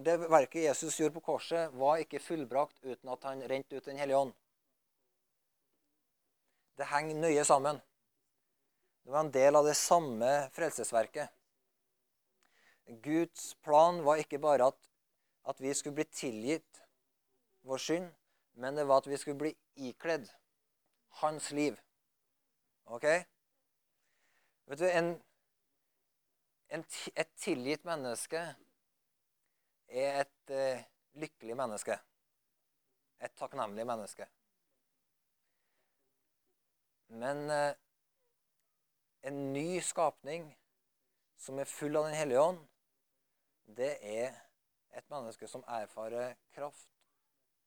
det 0.00 0.16
verket 0.24 0.64
Jesus 0.64 0.96
gjorde 1.00 1.18
på 1.18 1.26
korset, 1.32 1.72
var 1.76 2.00
ikke 2.00 2.22
fullbrakt 2.22 2.80
uten 2.84 3.12
at 3.12 3.28
han 3.28 3.44
rente 3.44 3.76
ut 3.76 3.84
Den 3.84 4.00
hellige 4.00 4.22
ånd. 4.24 4.32
Det 6.76 6.88
henger 6.88 7.20
nøye 7.20 7.44
sammen. 7.44 7.80
Det 9.04 9.12
var 9.12 9.24
en 9.24 9.32
del 9.32 9.56
av 9.56 9.68
det 9.68 9.76
samme 9.76 10.30
frelsesverket. 10.56 11.35
Guds 12.86 13.54
plan 13.54 14.04
var 14.04 14.20
ikke 14.22 14.38
bare 14.38 14.70
at, 14.70 14.90
at 15.48 15.60
vi 15.60 15.74
skulle 15.74 15.94
bli 15.94 16.04
tilgitt 16.04 16.82
vår 17.66 17.82
synd, 17.82 18.10
men 18.54 18.76
det 18.76 18.86
var 18.88 19.02
at 19.02 19.08
vi 19.10 19.16
skulle 19.16 19.38
bli 19.38 19.54
ikledd 19.76 20.28
hans 21.20 21.50
liv. 21.50 21.80
Ok? 22.84 23.06
Vet 24.66 24.78
du, 24.78 24.86
en, 24.86 25.22
en, 26.70 26.84
Et 27.16 27.32
tilgitt 27.36 27.84
menneske 27.84 28.42
er 29.88 30.20
et 30.20 30.52
uh, 30.54 30.84
lykkelig 31.18 31.56
menneske. 31.56 31.98
Et 33.20 33.34
takknemlig 33.38 33.86
menneske. 33.86 34.26
Men 37.08 37.50
uh, 37.50 37.72
en 39.26 39.52
ny 39.52 39.80
skapning 39.82 40.48
som 41.38 41.58
er 41.58 41.70
full 41.70 41.96
av 41.96 42.08
Den 42.08 42.18
hellige 42.18 42.42
ånd, 42.42 42.60
det 43.66 43.96
er 44.00 44.34
et 44.96 45.10
menneske 45.10 45.48
som 45.48 45.64
erfarer 45.68 46.36
kraft, 46.54 46.88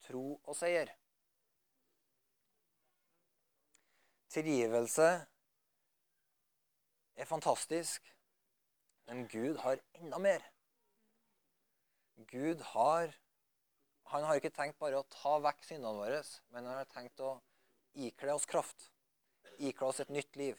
tro 0.06 0.40
og 0.44 0.56
seier. 0.56 0.92
Tilgivelse 4.30 5.10
er 7.16 7.26
fantastisk, 7.26 8.16
men 9.10 9.28
Gud 9.28 9.58
har 9.58 9.82
enda 9.94 10.18
mer. 10.18 10.46
Gud 12.28 12.62
har 12.62 13.16
Han 14.10 14.24
har 14.24 14.40
ikke 14.40 14.50
tenkt 14.50 14.80
bare 14.82 14.98
å 14.98 15.06
ta 15.14 15.36
vekk 15.38 15.60
syndene 15.68 15.94
våre, 15.94 16.24
men 16.50 16.66
han 16.66 16.80
har 16.80 16.88
tenkt 16.90 17.20
å 17.22 17.36
ikle 17.94 18.34
oss 18.34 18.48
kraft. 18.50 18.88
Ikle 19.62 19.86
oss 19.86 20.00
et 20.02 20.10
nytt 20.10 20.40
liv. 20.40 20.56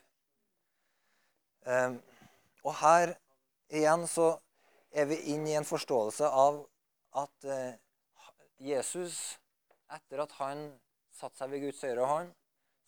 Um, 1.66 1.96
og 2.62 2.76
her 2.78 3.16
igjen 3.74 4.06
så 4.06 4.28
er 4.90 5.06
vi 5.10 5.20
inne 5.34 5.52
i 5.52 5.58
en 5.58 5.66
forståelse 5.66 6.28
av 6.28 6.60
at 7.20 7.46
uh, 7.46 7.72
Jesus, 8.60 9.38
etter 9.90 10.24
at 10.24 10.34
han 10.40 10.66
satte 11.14 11.40
seg 11.40 11.52
ved 11.52 11.64
Guds 11.66 11.82
høyre 11.86 12.08
hånd, 12.10 12.34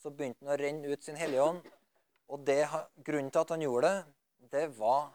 så 0.02 0.10
begynte 0.10 0.44
han 0.44 0.54
å 0.54 0.58
renne 0.58 0.90
ut 0.90 1.04
sin 1.04 1.18
Hellige 1.18 1.46
Ånd. 1.46 1.66
Og 2.32 2.44
det, 2.46 2.64
grunnen 3.06 3.30
til 3.30 3.42
at 3.42 3.52
han 3.54 3.62
gjorde 3.62 3.90
det, 3.90 4.04
det 4.52 4.66
var 4.78 5.12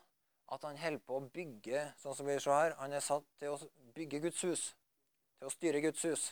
at 0.53 0.63
han 0.63 0.77
holder 0.79 1.03
på 1.03 1.17
å 1.17 1.27
bygge 1.33 1.83
sånn 1.99 2.15
som 2.15 2.27
vi 2.29 2.37
ser 2.39 2.55
her, 2.55 2.75
Han 2.79 2.93
er 2.95 3.03
satt 3.03 3.25
til 3.39 3.55
å 3.55 3.57
bygge 3.95 4.21
Guds 4.23 4.43
hus, 4.47 4.67
til 5.39 5.49
å 5.49 5.51
styre 5.51 5.81
Guds 5.83 6.03
hus. 6.07 6.27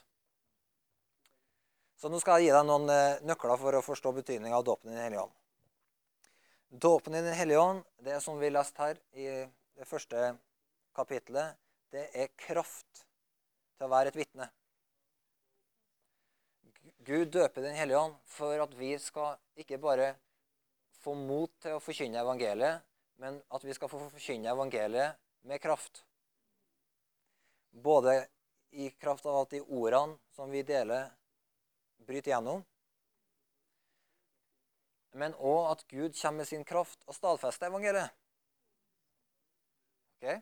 Så 2.00 2.12
nå 2.12 2.20
skal 2.20 2.40
jeg 2.40 2.50
gi 2.50 2.56
deg 2.56 2.68
noen 2.68 2.92
eh, 2.92 3.22
nøkler 3.28 3.60
for 3.60 3.76
å 3.76 3.84
forstå 3.84 4.14
betydninga 4.16 4.56
av 4.58 4.66
dåpen 4.68 4.92
i 4.92 4.96
Den 4.96 5.04
hellige 5.04 5.26
ånd. 5.26 5.36
Dåpen 6.86 7.16
i 7.16 7.24
Den 7.24 7.36
hellige 7.36 7.62
ånd, 7.62 7.84
det 8.04 8.16
er 8.16 8.24
som 8.24 8.40
vi 8.40 8.52
leste 8.52 8.84
her 8.84 9.00
i 9.16 9.28
det 9.76 9.88
første 9.88 10.36
kapittelet, 10.96 11.58
det 11.92 12.08
er 12.16 12.32
kraft 12.40 13.06
til 13.76 13.88
å 13.88 13.92
være 13.92 14.12
et 14.12 14.20
vitne. 14.20 14.48
Gud 17.06 17.30
døper 17.36 17.62
Den 17.62 17.76
hellige 17.78 18.00
ånd 18.00 18.16
for 18.26 18.58
at 18.64 18.74
vi 18.78 18.96
skal 19.00 19.38
ikke 19.62 19.78
bare 19.82 20.16
få 21.04 21.14
mot 21.14 21.52
til 21.62 21.78
å 21.78 21.84
forkynne 21.84 22.22
evangeliet, 22.24 22.82
men 23.22 23.38
at 23.54 23.64
vi 23.64 23.76
skal 23.78 23.92
få 23.92 24.00
forkynne 24.10 24.50
evangeliet 24.52 25.20
med 25.46 25.62
kraft. 25.62 26.02
Både 27.72 28.24
i 28.72 28.90
kraft 29.00 29.28
av 29.30 29.44
at 29.44 29.54
de 29.54 29.62
ordene 29.62 30.18
som 30.36 30.50
vi 30.52 30.64
deler, 30.66 31.12
bryter 32.06 32.34
gjennom, 32.34 32.64
men 35.16 35.36
òg 35.40 35.72
at 35.72 35.86
Gud 35.88 36.18
kommer 36.18 36.42
med 36.44 36.50
sin 36.50 36.66
kraft 36.68 37.06
og 37.08 37.16
stadfester 37.16 37.70
evangeliet. 37.70 38.12
Okay? 40.26 40.42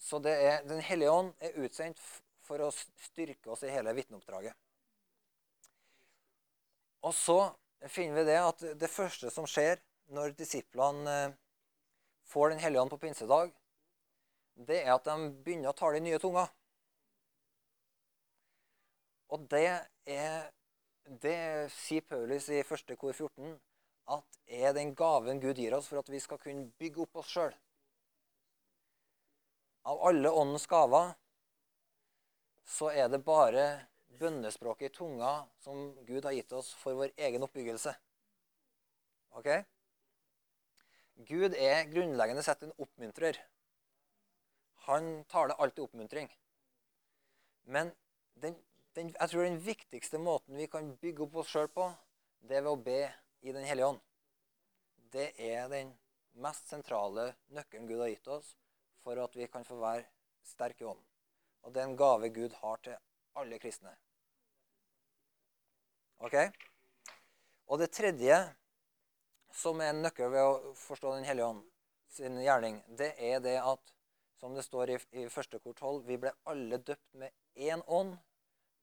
Så 0.00 0.20
er, 0.28 0.62
Den 0.64 0.80
hellige 0.80 1.10
ånd 1.10 1.32
er 1.40 1.56
utsendt 1.64 2.00
for 2.44 2.60
å 2.60 2.70
styrke 2.72 3.52
oss 3.52 3.64
i 3.64 3.72
hele 3.72 3.92
vitneoppdraget. 3.96 4.56
Og 7.04 7.12
så 7.16 7.38
finner 7.92 8.22
vi 8.22 8.28
det 8.30 8.40
at 8.40 8.64
det 8.80 8.88
første 8.92 9.30
som 9.32 9.48
skjer 9.48 9.80
når 10.12 10.36
disiplene 10.38 11.12
eh, 11.12 11.34
får 12.24 12.50
Den 12.50 12.60
hellige 12.62 12.80
ånd 12.80 12.92
på 12.92 12.98
pinsedag, 13.02 13.52
det 14.54 14.78
er 14.80 14.94
at 14.94 15.04
de 15.04 15.28
begynner 15.44 15.72
å 15.72 15.76
tale 15.76 16.00
i 16.00 16.04
nye 16.04 16.20
tunger. 16.22 16.48
Og 19.28 19.44
det 19.50 19.66
er 20.06 20.52
Det 21.04 21.68
sier 21.68 22.00
Paulus 22.08 22.46
i 22.48 22.62
1. 22.62 22.94
kor 22.96 23.12
14 23.12 23.58
at 24.14 24.38
er 24.46 24.72
den 24.72 24.94
gaven 24.96 25.40
Gud 25.40 25.58
gir 25.60 25.74
oss 25.76 25.88
for 25.90 26.00
at 26.00 26.08
vi 26.08 26.20
skal 26.20 26.40
kunne 26.40 26.70
bygge 26.80 27.02
opp 27.04 27.20
oss 27.20 27.28
sjøl. 27.28 27.52
Av 29.84 30.00
alle 30.08 30.30
åndens 30.30 30.66
gaver 30.66 31.12
så 32.64 32.88
er 32.88 33.10
det 33.12 33.20
bare 33.24 33.64
bønnespråket 34.16 34.88
i 34.88 34.94
tunga 34.96 35.32
som 35.60 35.90
Gud 36.08 36.24
har 36.24 36.32
gitt 36.32 36.52
oss 36.56 36.70
for 36.80 36.96
vår 36.96 37.12
egen 37.26 37.44
oppbyggelse. 37.44 37.92
Ok? 39.36 39.50
Gud 41.28 41.58
er 41.60 41.84
grunnleggende 41.90 42.46
sett 42.46 42.64
en 42.64 42.72
oppmuntrer. 42.80 43.36
Han 44.88 45.12
taler 45.28 45.60
alltid 45.60 45.84
oppmuntring. 45.84 46.32
Men 47.68 47.92
den, 48.40 48.56
den, 48.96 49.12
jeg 49.12 49.30
tror 49.30 49.44
den 49.44 49.60
viktigste 49.68 50.18
måten 50.18 50.56
vi 50.56 50.70
kan 50.72 50.94
bygge 51.04 51.26
opp 51.28 51.40
oss 51.44 51.52
sjøl 51.52 51.68
på, 51.68 51.90
det 52.40 52.56
er 52.56 52.64
ved 52.64 52.72
å 52.72 52.84
be 52.88 53.00
i 53.44 53.52
Den 53.52 53.68
hellige 53.68 53.92
ånd. 53.92 54.04
Det 55.12 55.34
er 55.36 55.68
den 55.68 55.92
mest 56.40 56.72
sentrale 56.72 57.34
nøkkelen 57.52 57.88
Gud 57.90 58.00
har 58.00 58.08
gitt 58.08 58.32
oss 58.32 58.54
for 59.04 59.20
at 59.20 59.36
vi 59.36 59.46
kan 59.52 59.66
få 59.68 59.76
være 59.80 60.06
sterke 60.44 60.84
i 60.84 60.88
ånden. 60.88 61.04
Og 61.64 61.74
det 61.74 61.82
er 61.82 61.88
en 61.88 61.96
gave 61.96 62.30
Gud 62.32 62.56
har 62.60 62.80
til 62.84 62.96
alle 63.36 63.58
kristne. 63.60 63.92
Ok? 66.24 66.36
Og 67.66 67.78
det 67.80 67.92
tredje 67.92 68.36
som 69.54 69.80
er 69.80 69.92
en 69.92 70.02
nøkkel 70.04 70.32
ved 70.32 70.42
å 70.44 70.74
forstå 70.78 71.14
Den 71.14 71.28
hellige 71.28 71.46
ånd 71.46 71.62
sin 72.14 72.38
gjerning, 72.42 72.78
det 72.88 73.10
er 73.18 73.40
det 73.42 73.56
at, 73.58 73.94
som 74.38 74.54
det 74.54 74.62
står 74.66 74.92
i, 74.94 74.98
i 75.18 75.28
første 75.32 75.58
kort 75.58 75.80
12, 75.80 76.04
vi 76.06 76.18
ble 76.22 76.30
alle 76.46 76.78
døpt 76.78 77.16
med 77.18 77.32
én 77.58 77.82
ånd 77.90 78.14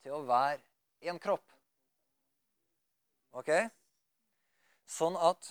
til 0.04 0.18
å 0.18 0.26
være 0.28 0.60
én 1.08 1.20
kropp. 1.22 1.46
Ok? 3.40 3.52
Sånn 4.92 5.16
at, 5.16 5.48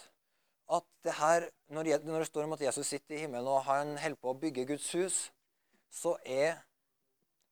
at 0.70 0.87
det 1.04 1.16
her, 1.18 1.48
når, 1.74 1.88
det 1.90 2.28
står 2.28 2.46
om 2.46 2.54
at 2.54 2.62
Jesus 2.62 2.87
sitter 2.87 3.16
i 3.16 3.22
himmelen 3.24 3.48
og 3.50 3.64
han 3.66 3.96
holder 3.98 4.20
på 4.20 4.33
å 4.33 4.38
bygge 4.38 4.68
Guds 4.68 4.88
hus, 4.94 5.18
så 5.90 6.14
er 6.22 6.61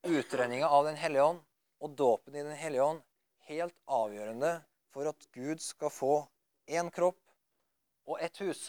utrenninga 0.07 0.69
av 0.71 0.87
Den 0.87 0.99
hellige 1.01 1.25
ånd 1.33 1.41
og 1.83 1.95
dåpen 1.99 2.37
i 2.37 2.45
Den 2.47 2.59
hellige 2.59 2.85
ånd 2.85 3.03
helt 3.49 3.75
avgjørende 3.87 4.53
for 4.95 5.09
at 5.11 5.29
Gud 5.35 5.63
skal 5.63 5.93
få 5.93 6.13
én 6.69 6.91
kropp 6.95 7.19
og 8.09 8.21
ett 8.23 8.41
hus. 8.41 8.69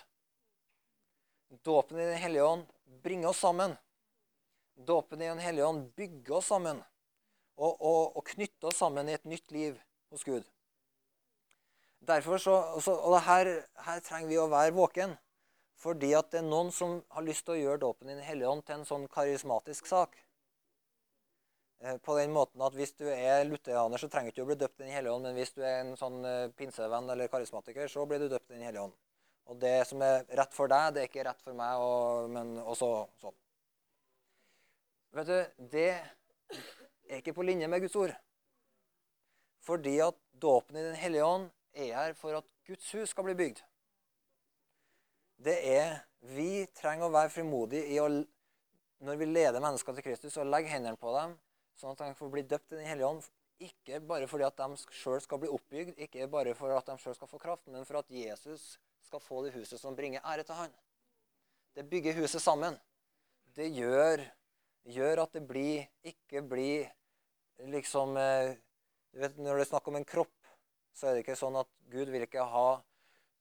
Dåpen 1.64 2.00
i 2.00 2.06
Den 2.06 2.22
hellige 2.22 2.46
ånd 2.46 2.66
bringer 3.04 3.30
oss 3.30 3.44
sammen. 3.46 3.76
Dåpen 4.76 5.22
i 5.22 5.28
Den 5.28 5.40
hellige 5.44 5.66
ånd 5.66 5.92
bygger 5.96 6.40
oss 6.40 6.50
sammen 6.54 6.82
og, 7.60 7.76
og, 7.82 8.16
og, 8.16 8.24
knytter 8.26 8.72
oss 8.72 8.80
sammen 8.80 9.10
i 9.10 9.18
et 9.18 9.28
nytt 9.28 9.52
liv 9.52 9.80
hos 10.14 10.24
Gud. 10.24 10.46
Derfor 12.00 12.38
så, 12.38 12.56
så, 12.82 12.94
og 12.96 13.22
her, 13.22 13.50
her, 13.86 14.00
trenger 14.00 14.30
vi 14.30 14.40
å 14.40 14.48
være 14.52 14.76
våken. 14.76 15.18
Fordi 15.80 16.14
at 16.18 16.32
det 16.32 16.42
er 16.42 16.48
noen 16.48 16.72
som 16.76 16.98
har 17.16 17.24
lyst 17.24 17.46
til 17.48 17.56
å 17.56 17.60
gjøre 17.60 17.84
dåpen 17.84 18.10
i 18.10 18.16
Den 18.18 18.26
hellige 18.26 18.50
ånd 18.52 18.66
til 18.68 18.80
en 18.80 18.88
sånn 18.88 19.06
karismatisk 19.12 19.88
sak. 19.88 20.18
Eh, 21.80 21.98
på 22.04 22.18
den 22.18 22.34
måten 22.36 22.62
at 22.62 22.76
Hvis 22.76 22.92
du 23.00 23.06
er 23.08 23.46
lutheraner, 23.48 23.98
så 23.98 24.10
trenger 24.12 24.32
du 24.32 24.36
ikke 24.36 24.48
å 24.48 24.50
bli 24.50 24.60
døpt 24.60 24.82
i 24.82 24.84
Den 24.84 24.96
hellige 24.96 25.14
ånd. 25.16 25.28
Men 25.28 25.40
hvis 25.40 25.54
du 25.56 25.62
er 25.64 25.84
en 25.84 25.94
sånn 26.00 26.20
eh, 26.28 26.52
pinsevenn 26.60 27.08
eller 27.10 27.32
karismatiker, 27.32 27.88
så 27.88 28.04
blir 28.08 28.20
du 28.20 28.28
døpt 28.28 28.52
i 28.52 28.58
Den 28.58 28.68
hellige 28.68 28.88
ånd. 28.90 28.98
Og 29.50 29.60
det 29.60 29.76
som 29.88 30.02
er 30.06 30.26
rett 30.38 30.54
for 30.54 30.70
deg, 30.72 30.94
det 30.94 31.04
er 31.04 31.08
ikke 31.10 31.24
rett 31.26 31.40
for 31.42 31.58
meg, 31.58 31.80
og, 31.82 32.28
men 32.30 32.58
også 32.60 32.90
sånn. 33.24 33.38
vet 35.18 35.32
du, 35.32 35.64
det 35.72 35.88
er 37.10 37.18
ikke 37.18 37.34
på 37.34 37.48
linje 37.48 37.70
med 37.72 37.82
Guds 37.82 37.96
ord. 37.98 38.14
Fordi 39.66 39.96
at 40.06 40.20
dåpen 40.42 40.78
i 40.78 40.84
Den 40.84 41.00
hellige 41.00 41.26
ånd 41.26 41.50
er 41.74 41.96
her 41.96 42.14
for 42.18 42.38
at 42.38 42.48
Guds 42.68 42.92
hus 42.92 43.14
skal 43.14 43.28
bli 43.28 43.36
bygd. 43.40 43.64
Det 45.40 45.58
er 45.78 46.00
Vi 46.20 46.66
trenger 46.76 47.08
å 47.08 47.14
være 47.14 47.32
frimodige 47.32 47.88
i 47.94 48.00
å 48.04 48.10
når 49.00 49.16
vi 49.16 49.28
leder 49.30 49.64
mennesker 49.64 49.96
til 49.96 50.04
Kristus, 50.04 50.38
og 50.38 50.50
legger 50.52 50.74
hendene 50.74 51.00
på 51.00 51.14
dem, 51.16 51.38
sånn 51.80 51.94
at 51.96 52.02
de 52.04 52.18
får 52.20 52.32
bli 52.34 52.44
døpt 52.44 52.74
i 52.74 52.80
Den 52.82 52.90
hellige 52.90 53.08
ånd. 53.08 53.30
Ikke 53.64 54.00
bare 54.04 54.28
fordi 54.28 54.46
at 54.48 54.60
de 54.60 54.96
sjøl 54.96 55.22
skal 55.24 55.40
bli 55.40 55.52
oppbygd, 55.52 55.98
ikke 56.00 56.28
bare 56.32 56.56
for 56.56 56.76
at 56.76 56.88
de 56.88 56.96
sjøl 57.00 57.16
skal 57.16 57.32
få 57.32 57.40
kraft, 57.40 57.68
men 57.72 57.88
for 57.88 58.00
at 58.00 58.12
Jesus 58.12 58.78
skal 59.08 59.24
få 59.24 59.44
det 59.46 59.54
huset 59.56 59.80
som 59.82 59.96
bringer 59.96 60.24
ære 60.28 60.46
til 60.48 60.60
Han. 60.60 60.76
Det 61.76 61.88
bygger 61.90 62.20
huset 62.20 62.44
sammen. 62.44 62.76
Det 63.56 63.68
gjør, 63.72 64.24
gjør 64.84 65.24
at 65.24 65.36
det 65.36 65.46
blir, 65.48 65.88
ikke 66.04 66.44
blir 66.44 66.92
liksom 67.72 68.18
eh, 68.20 68.56
du 69.12 69.20
vet, 69.24 69.38
Når 69.38 69.58
det 69.58 69.66
er 69.66 69.72
snakk 69.72 69.88
om 69.90 69.98
en 69.98 70.06
kropp, 70.08 70.39
så 70.94 71.10
er 71.10 71.16
det 71.16 71.26
ikke 71.26 71.40
sånn 71.40 71.58
at 71.60 71.70
Gud 71.92 72.12
vil 72.12 72.26
ikke 72.26 72.46
ha 72.54 72.70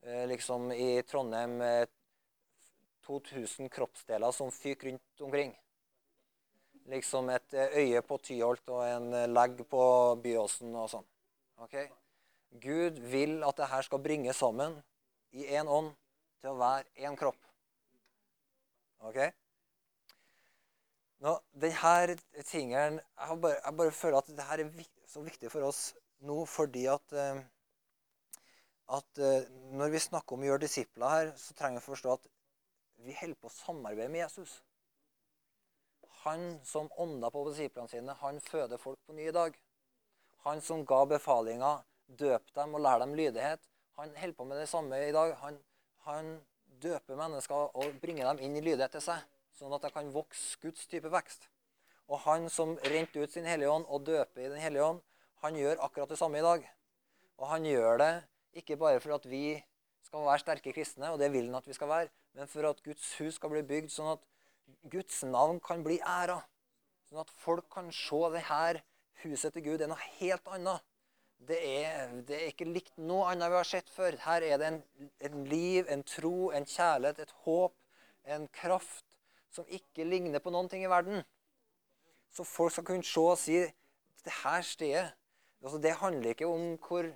eh, 0.04 0.24
liksom 0.30 0.70
i 0.74 0.90
Trondheim 1.08 1.58
2000 3.08 3.68
kroppsdeler 3.72 4.32
som 4.32 4.50
fyker 4.52 4.90
rundt 4.90 5.24
omkring. 5.24 5.54
Liksom 6.88 7.30
et 7.32 7.54
eh, 7.54 7.78
øye 7.82 8.02
på 8.04 8.18
Tyholt 8.24 8.68
og 8.72 8.84
en 8.84 9.12
eh, 9.16 9.28
legg 9.28 9.60
på 9.70 9.82
Byåsen 10.22 10.76
og 10.76 10.90
sånn. 10.92 11.08
Okay? 11.64 11.88
Gud 12.60 13.00
vil 13.12 13.42
at 13.44 13.56
det 13.60 13.68
her 13.72 13.84
skal 13.84 14.02
bringes 14.04 14.40
sammen 14.40 14.76
i 15.36 15.48
én 15.56 15.68
ånd 15.68 15.92
til 16.40 16.52
å 16.52 16.60
være 16.60 17.04
én 17.04 17.16
kropp. 17.18 17.40
Ok? 19.08 19.20
Nå, 21.24 21.34
denne 21.52 22.16
tingen 22.46 23.00
jeg 23.00 23.40
bare, 23.42 23.58
jeg 23.58 23.76
bare, 23.80 23.94
føler 24.00 24.20
at 24.20 24.28
dette 24.30 24.46
er 24.54 25.08
så 25.10 25.24
viktig 25.24 25.50
for 25.50 25.66
oss 25.66 25.80
nå 26.26 26.40
fordi 26.50 26.86
at, 26.90 27.12
eh, 27.12 27.42
at 28.98 29.20
når 29.76 29.92
vi 29.92 30.00
snakker 30.00 30.34
om 30.34 30.42
å 30.42 30.48
gjøre 30.48 30.64
disipler 30.64 31.14
her, 31.14 31.32
så 31.36 31.54
trenger 31.54 31.82
vi 31.82 31.84
å 31.84 31.90
forstå 31.90 32.16
at 32.16 32.28
vi 33.04 33.14
holder 33.14 33.38
på 33.38 33.50
å 33.50 33.54
samarbeide 33.54 34.10
med 34.10 34.24
Jesus. 34.24 34.58
Han 36.24 36.58
som 36.66 36.88
ånda 36.98 37.30
på 37.30 37.44
disiplene 37.50 37.90
sine, 37.90 38.16
han 38.22 38.40
føder 38.42 38.80
folk 38.80 38.98
på 39.06 39.14
ny 39.14 39.28
i 39.28 39.34
dag. 39.34 39.54
Han 40.46 40.62
som 40.64 40.84
ga 40.88 41.04
befalinger, 41.06 41.84
døp 42.08 42.54
dem 42.56 42.74
og 42.74 42.82
lær 42.82 43.02
dem 43.02 43.14
lydighet. 43.18 43.62
Han 44.00 44.14
holder 44.16 44.38
på 44.38 44.46
med 44.48 44.60
det 44.60 44.68
samme 44.70 44.98
i 45.04 45.12
dag. 45.14 45.34
Han, 45.42 45.60
han 46.08 46.32
døper 46.82 47.18
mennesker 47.18 47.76
og 47.76 48.00
bringer 48.02 48.30
dem 48.30 48.42
inn 48.46 48.58
i 48.58 48.64
lydighet 48.64 48.96
til 48.96 49.04
seg, 49.04 49.22
sånn 49.58 49.74
at 49.74 49.86
de 49.86 49.92
kan 49.94 50.10
vokse 50.14 50.58
Guds 50.62 50.86
type 50.90 51.10
vekst. 51.12 51.48
Og 52.08 52.22
han 52.24 52.48
som 52.50 52.76
rente 52.88 53.20
ut 53.20 53.32
sin 53.32 53.46
Hellige 53.46 53.70
Ånd 53.70 53.86
og 53.86 54.06
døper 54.06 54.46
i 54.46 54.50
Den 54.52 54.62
hellige 54.62 54.86
ånd, 54.86 55.02
han 55.42 55.56
gjør 55.58 55.82
akkurat 55.86 56.10
det 56.10 56.18
samme 56.18 56.40
i 56.40 56.44
dag. 56.44 56.66
Og 57.38 57.48
han 57.52 57.66
gjør 57.66 58.00
det 58.02 58.12
ikke 58.58 58.78
bare 58.80 59.00
for 59.00 59.14
at 59.14 59.26
vi 59.30 59.58
skal 60.02 60.26
være 60.26 60.42
sterke 60.42 60.72
kristne, 60.72 61.12
og 61.12 61.18
det 61.20 61.30
vil 61.32 61.46
han 61.50 61.58
at 61.60 61.66
vi 61.68 61.76
skal 61.76 61.88
være, 61.88 62.08
men 62.34 62.48
for 62.48 62.68
at 62.68 62.82
Guds 62.82 63.10
hus 63.18 63.36
skal 63.38 63.52
bli 63.52 63.62
bygd 63.66 63.92
sånn 63.92 64.14
at 64.16 64.24
Guds 64.90 65.22
navn 65.24 65.60
kan 65.64 65.82
bli 65.84 65.98
æra. 66.00 66.40
Sånn 67.08 67.22
at 67.22 67.32
folk 67.40 67.68
kan 67.72 67.90
se 67.94 68.20
det 68.34 68.44
her 68.48 68.80
huset 69.22 69.54
til 69.54 69.64
Gud 69.64 69.82
er 69.82 69.90
noe 69.90 70.08
helt 70.18 70.48
annet. 70.52 70.84
Det 71.48 71.58
er, 71.62 72.16
det 72.26 72.34
er, 72.34 72.48
ikke 72.50 72.66
likt 72.66 72.96
noe 72.98 73.28
annet 73.30 73.52
vi 73.52 73.58
har 73.60 73.68
sett 73.68 73.90
før. 73.94 74.16
Her 74.24 74.42
er 74.42 74.58
det 74.58 74.70
en, 74.72 74.80
en 75.28 75.44
liv, 75.46 75.86
en 75.88 76.02
tro, 76.02 76.50
en 76.50 76.66
kjærlighet, 76.66 77.22
et 77.22 77.34
håp, 77.44 77.76
en 78.26 78.48
kraft 78.52 79.06
som 79.54 79.68
ikke 79.70 80.04
ligner 80.04 80.42
på 80.42 80.52
noen 80.52 80.68
ting 80.68 80.82
i 80.84 80.90
verden. 80.90 81.22
Så 82.34 82.44
folk 82.44 82.74
skal 82.74 82.88
kunne 82.90 83.06
se 83.06 83.22
og 83.22 83.38
si 83.40 83.60
det 84.26 84.34
her 84.42 84.66
stedet 84.66 85.06
altså 85.64 85.78
Det 85.82 85.96
handler 86.00 86.34
ikke 86.34 86.46
om 86.46 86.76
hvor 86.82 87.08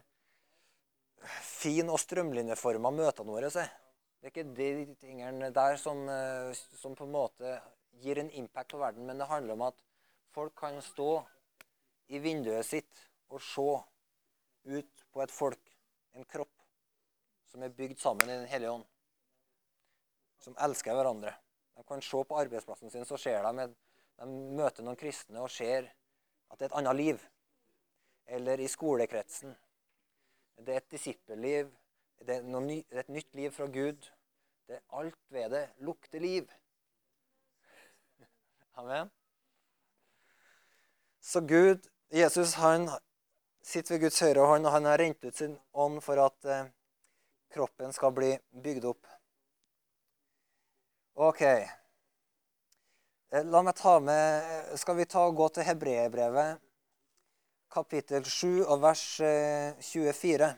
fin 1.47 1.91
og 1.91 2.01
strømlinjeforma 2.03 2.91
møtene 2.95 3.35
våre 3.35 3.51
er. 3.53 3.71
Det 4.23 4.29
er 4.29 4.33
ikke 4.33 4.55
de 4.55 4.95
tingene 5.03 5.51
der 5.55 5.77
som, 5.77 6.05
eh, 6.09 6.53
som, 6.55 6.95
på 6.95 7.07
en 7.07 7.15
måte 7.15 7.57
gir 8.03 8.19
en 8.19 8.31
impact 8.31 8.75
på 8.75 8.79
verden, 8.79 9.07
men 9.07 9.19
det 9.19 9.27
handler 9.31 9.55
om 9.55 9.65
at 9.67 9.79
folk 10.35 10.55
kan 10.59 10.79
stå 10.83 11.25
i 12.09 12.21
vinduet 12.23 12.67
sitt 12.67 13.03
og 13.33 13.43
se 13.43 13.69
ut 14.65 15.05
på 15.13 15.23
et 15.25 15.35
folk, 15.35 15.73
en 16.15 16.27
kropp, 16.29 16.53
som 17.51 17.63
er 17.63 17.75
bygd 17.75 17.99
sammen 18.01 18.31
i 18.31 18.39
Den 18.39 18.49
hellige 18.49 18.71
ånd. 18.71 18.87
Som 20.43 20.57
elsker 20.59 20.95
hverandre. 20.95 21.35
De 21.77 21.85
kan 21.89 22.03
se 22.03 22.23
på 22.25 22.39
arbeidsplassen 22.39 22.91
sin, 22.91 23.05
så 23.05 23.19
ser 23.19 23.43
de, 23.43 23.69
de 24.23 24.27
møter 24.57 24.85
noen 24.85 24.99
kristne 24.99 25.43
og 25.43 25.51
ser 25.51 25.91
at 26.51 26.59
det 26.59 26.67
er 26.67 26.71
et 26.71 26.79
annet 26.79 26.99
liv. 26.99 27.29
Eller 28.27 28.61
i 28.61 28.69
skolekretsen 28.69 29.57
det 30.67 30.75
er 30.75 30.83
et 30.83 30.91
disippelliv. 30.91 31.71
Det 32.23 32.37
er, 32.37 32.43
ny, 32.43 32.77
det 32.77 32.97
er, 32.97 33.01
et 33.01 33.09
nytt 33.09 33.35
liv 33.35 33.51
fra 33.51 33.67
Gud. 33.67 34.11
Det 34.69 34.79
er 34.79 34.99
alt 34.99 35.19
ved 35.29 35.51
det 35.51 35.69
lukter 35.79 36.21
liv. 36.21 36.51
Amen. 38.79 39.11
Så 41.21 41.41
Gud, 41.41 41.91
Jesus, 42.13 42.55
han 42.55 42.89
sitter 43.63 43.95
ved 43.95 44.01
Guds 44.01 44.21
høyre 44.21 44.47
hånd, 44.47 44.67
og 44.67 44.73
han 44.73 44.85
har 44.85 44.99
rent 44.99 45.25
ut 45.25 45.37
sin 45.37 45.59
ånd 45.73 46.01
for 46.03 46.19
at 46.23 46.51
eh, 46.51 46.71
kroppen 47.55 47.93
skal 47.93 48.15
bli 48.15 48.33
bygd 48.63 48.85
opp. 48.91 49.07
OK. 51.15 51.43
Eh, 51.43 53.45
la 53.45 53.63
meg 53.63 53.75
ta 53.77 53.99
med 54.01 54.79
Skal 54.81 54.97
vi 54.97 55.05
ta 55.05 55.27
og 55.29 55.37
gå 55.37 55.49
til 55.49 55.67
hebreerbrevet? 55.67 56.61
Kapittel 57.73 58.25
7 58.25 58.65
og 58.67 58.83
vers 58.83 59.05
24. 59.81 60.49
Eh, 60.49 60.57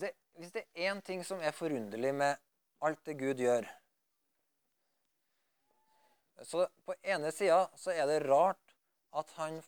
det, 0.00 0.12
hvis 0.38 0.52
det 0.52 0.64
er 0.64 0.90
én 0.92 1.00
ting 1.04 1.24
som 1.24 1.40
er 1.40 1.56
forunderlig 1.56 2.14
med 2.14 2.36
alt 2.82 3.00
det 3.06 3.18
Gud 3.20 3.40
gjør 3.40 3.68
så 6.42 6.66
På 6.84 6.94
ene 7.02 7.32
sida 7.32 7.68
så 7.78 7.92
er 7.94 8.06
det 8.06 8.22
rart 8.26 8.76
at 9.14 9.30
han 9.36 9.60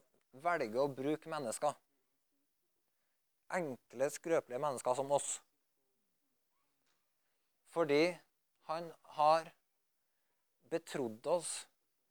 velger 0.45 0.81
å 0.83 0.91
bruke 0.91 1.31
mennesker. 1.31 1.75
Enkle, 3.55 4.09
skrøpelige 4.11 4.59
mennesker 4.63 4.97
som 4.99 5.13
oss. 5.15 5.37
Fordi 7.75 8.17
han 8.71 8.89
har 9.19 9.53
betrodd 10.73 11.27
oss 11.29 11.53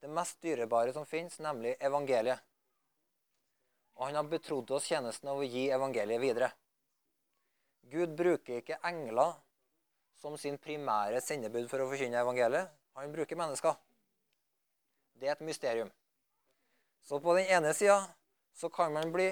det 0.04 0.10
mest 0.12 0.42
dyrebare 0.44 0.92
som 0.94 1.06
fins, 1.08 1.38
nemlig 1.40 1.78
evangeliet. 1.80 2.42
Og 3.96 4.10
han 4.10 4.18
har 4.20 4.28
betrodd 4.28 4.72
oss 4.76 4.90
tjenesten 4.92 5.30
av 5.32 5.40
å 5.40 5.46
gi 5.48 5.70
evangeliet 5.72 6.20
videre. 6.20 6.50
Gud 7.88 8.12
bruker 8.20 8.60
ikke 8.60 8.82
engler 8.84 9.38
som 10.20 10.36
sin 10.40 10.58
primære 10.60 11.22
sendebud 11.24 11.70
for 11.72 11.80
å 11.80 11.88
forkynne 11.88 12.20
evangeliet. 12.20 12.68
Han 13.00 13.16
bruker 13.16 13.40
mennesker. 13.40 13.78
Det 15.16 15.30
er 15.30 15.38
et 15.38 15.48
mysterium. 15.48 15.92
Så 17.08 17.22
på 17.24 17.38
den 17.38 17.48
ene 17.56 17.72
sida 17.72 18.02
så 18.60 18.68
kan 18.68 18.92
man 18.92 19.14
bli 19.16 19.30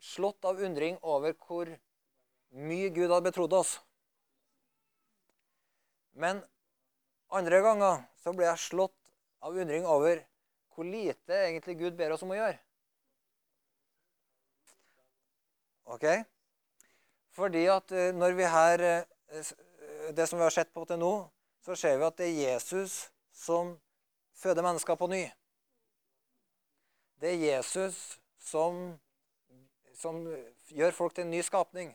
slått 0.00 0.48
av 0.48 0.60
undring 0.64 0.96
over 1.02 1.36
hvor 1.44 1.68
mye 2.56 2.88
Gud 2.96 3.12
har 3.12 3.20
betrodd 3.28 3.58
oss. 3.60 3.74
Men 6.16 6.40
andre 7.28 7.60
ganger 7.60 8.06
så 8.24 8.32
blir 8.32 8.48
jeg 8.48 8.64
slått 8.70 8.97
av 9.44 9.56
undring 9.56 9.86
over 9.86 10.22
hvor 10.74 10.86
lite 10.86 11.34
egentlig 11.34 11.78
Gud 11.78 11.96
ber 11.98 12.14
oss 12.14 12.22
om 12.22 12.32
å 12.34 12.38
gjøre. 12.38 12.58
Ok? 15.88 16.04
Fordi 17.34 17.64
at 17.72 17.92
eh, 17.92 18.12
når 18.14 18.36
vi 18.38 18.46
her 18.52 18.84
eh, 18.86 19.50
Det 20.16 20.26
som 20.26 20.38
vi 20.38 20.44
har 20.44 20.54
sett 20.54 20.70
på 20.72 20.84
til 20.88 20.98
nå, 21.00 21.12
så 21.64 21.74
ser 21.76 21.98
vi 22.00 22.06
at 22.06 22.16
det 22.16 22.28
er 22.28 22.54
Jesus 22.54 23.10
som 23.34 23.74
føder 24.38 24.64
mennesker 24.64 24.96
på 24.96 25.08
ny. 25.10 25.26
Det 27.20 27.34
er 27.34 27.42
Jesus 27.42 28.16
som, 28.40 28.96
som 29.92 30.22
gjør 30.72 30.96
folk 30.96 31.14
til 31.14 31.26
en 31.26 31.34
ny 31.34 31.42
skapning. 31.44 31.92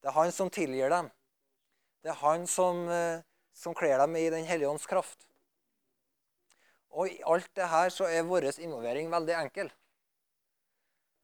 Det 0.00 0.08
er 0.08 0.16
han 0.16 0.32
som 0.32 0.48
tilgir 0.50 0.88
dem. 0.94 1.10
Det 2.00 2.14
er 2.14 2.20
han 2.22 2.46
som, 2.48 2.86
eh, 2.88 3.20
som 3.52 3.76
kler 3.76 3.98
dem 4.00 4.16
i 4.16 4.30
Den 4.30 4.48
hellige 4.48 4.70
ånds 4.70 4.86
kraft. 4.86 5.27
Og 6.98 7.12
i 7.12 7.20
alt 7.30 7.50
det 7.54 7.68
her 7.70 7.92
så 7.94 8.08
er 8.10 8.26
vår 8.26 8.48
involvering 8.58 9.10
veldig 9.12 9.34
enkel. 9.38 9.70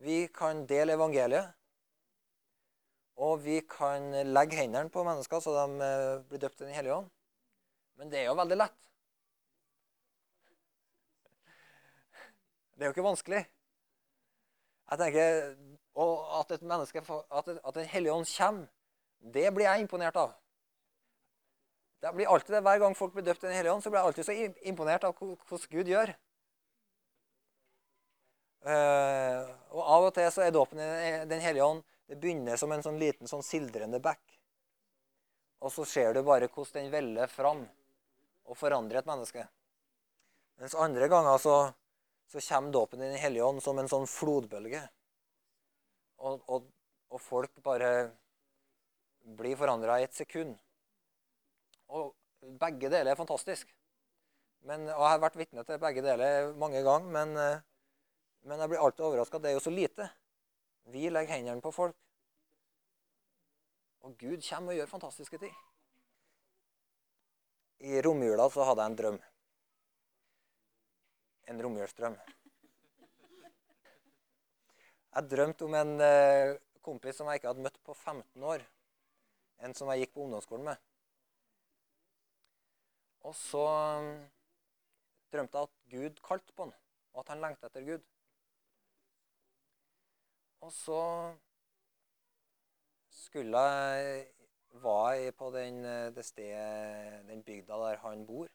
Vi 0.07 0.27
kan 0.35 0.63
dele 0.71 0.95
evangeliet. 0.95 1.51
Og 3.17 3.45
vi 3.45 3.61
kan 3.71 4.11
legge 4.35 4.59
hendene 4.59 4.91
på 4.91 5.05
mennesker 5.07 5.43
så 5.43 5.53
de 5.55 5.87
eh, 5.87 6.23
blir 6.31 6.41
døpt 6.43 6.61
i 6.61 6.65
Den 6.65 6.75
hellige 6.75 6.95
ånd. 6.95 7.11
Men 7.99 8.11
det 8.11 8.21
er 8.21 8.27
jo 8.27 8.39
veldig 8.39 8.59
lett. 8.59 8.81
Det 12.75 12.83
er 12.83 12.91
jo 12.91 12.95
ikke 12.95 13.07
vanskelig. 13.07 13.45
Jeg 14.91 14.99
tenker, 14.99 15.55
At 16.41 16.51
et 16.51 16.63
menneske, 16.63 16.99
at 17.31 17.75
Den 17.75 17.87
hellige 17.87 18.13
ånd 18.13 18.27
kommer, 18.39 18.67
det 19.35 19.55
blir 19.55 19.65
jeg 19.65 19.81
imponert 19.81 20.17
av. 20.17 20.35
Det 22.05 22.13
blir 22.13 22.29
alltid 22.29 22.55
det, 22.55 22.61
Hver 22.61 22.79
gang 22.83 22.95
folk 22.99 23.15
blir 23.15 23.25
døpt 23.25 23.45
i 23.45 23.49
Den 23.49 23.57
hellige 23.57 23.73
ånd, 23.73 23.83
så 23.85 23.91
blir 23.91 24.03
jeg 24.03 24.11
alltid 24.11 24.27
så 24.29 24.35
imponert 24.69 25.05
av 25.09 25.17
hvordan 25.17 25.71
Gud 25.73 25.89
gjør. 25.89 26.13
Uh, 28.65 29.41
og 29.73 29.81
Av 29.97 30.07
og 30.09 30.15
til 30.17 30.29
så 30.33 30.45
er 30.45 30.53
dåpen 30.53 30.81
i 30.81 31.11
Den 31.29 31.43
hellige 31.45 31.65
ånd 31.65 31.83
det 32.09 32.19
begynner 32.21 32.61
som 32.61 32.73
en 32.73 32.85
sånn 32.85 33.01
liten 33.01 33.29
sånn 33.29 33.45
sildrende 33.45 34.01
bekk. 34.05 34.21
Og 35.65 35.73
så 35.73 35.87
ser 35.89 36.13
du 36.13 36.21
bare 36.25 36.51
hvordan 36.53 36.83
den 36.83 36.93
veller 36.93 37.31
fram 37.33 37.63
og 38.45 38.59
forandrer 38.61 39.01
et 39.01 39.09
menneske. 39.09 39.47
Mens 40.61 40.77
andre 40.77 41.09
ganger 41.09 41.41
så, 41.41 41.55
så 42.29 42.43
kommer 42.51 42.77
dåpen 42.77 43.01
i 43.01 43.09
Den 43.09 43.23
hellige 43.23 43.49
ånd 43.49 43.65
som 43.65 43.81
en 43.81 43.89
sånn 43.89 44.05
flodbølge. 44.11 44.83
Og, 46.21 46.45
og, 46.45 46.69
og 47.09 47.25
folk 47.25 47.57
bare 47.65 47.91
blir 49.25 49.57
forandra 49.57 49.99
i 50.01 50.05
et 50.05 50.17
sekund. 50.17 50.59
Og 51.89 52.15
begge 52.61 52.91
deler 52.93 53.13
er 53.13 53.19
fantastisk. 53.19 53.69
Men, 54.65 54.87
og 54.89 55.03
jeg 55.03 55.13
har 55.13 55.21
vært 55.21 55.37
vitne 55.37 55.65
til 55.69 55.81
begge 55.81 56.05
deler 56.05 56.53
mange 56.57 56.81
ganger, 56.85 57.11
men, 57.13 57.37
eh, 57.37 57.65
men 58.49 58.63
jeg 58.63 58.73
blir 58.73 58.85
alltid 58.85 59.05
overraska. 59.05 59.39
Det 59.39 59.51
er 59.51 59.59
jo 59.59 59.65
så 59.67 59.73
lite. 59.75 60.09
Vi 60.93 61.11
legger 61.11 61.37
hendene 61.37 61.65
på 61.65 61.73
folk. 61.73 61.97
Og 64.05 64.17
Gud 64.21 64.41
kommer 64.49 64.73
og 64.73 64.79
gjør 64.79 64.91
fantastiske 64.91 65.39
ting. 65.41 65.55
I 67.85 68.01
romjula 68.05 68.49
så 68.53 68.65
hadde 68.65 68.85
jeg 68.85 68.93
en 68.93 68.99
drøm. 69.01 69.19
En 71.53 71.63
romjulsdrøm. 71.67 72.17
Jeg 75.15 75.31
drømte 75.31 75.67
om 75.69 75.77
en 75.79 76.01
eh, 76.03 76.57
kompis 76.83 77.21
som 77.21 77.29
jeg 77.29 77.41
ikke 77.41 77.53
hadde 77.53 77.65
møtt 77.65 77.77
på 77.85 77.95
15 77.95 78.49
år. 78.55 78.65
En 79.65 79.77
som 79.77 79.93
jeg 79.93 80.05
gikk 80.05 80.17
på 80.17 80.25
ungdomsskolen 80.25 80.73
med. 80.73 80.81
Og 83.25 83.35
så 83.39 83.65
um, 84.01 84.11
drømte 85.33 85.59
jeg 85.59 85.69
at 85.69 85.95
Gud 85.95 86.21
kalte 86.27 86.53
på 86.53 86.67
han, 86.67 86.75
og 87.15 87.23
at 87.25 87.33
han 87.33 87.43
lengta 87.45 87.71
etter 87.71 87.87
Gud. 87.87 88.05
Og 90.65 90.73
så 90.73 91.01
skulle 93.25 93.61
jeg 93.61 94.27
var 94.85 95.13
jeg 95.13 95.35
på 95.39 95.51
den, 95.55 95.85
det 95.85 96.25
stedet, 96.25 97.27
den 97.29 97.43
bygda 97.47 97.77
der 97.79 98.01
han 98.03 98.27
bor, 98.27 98.49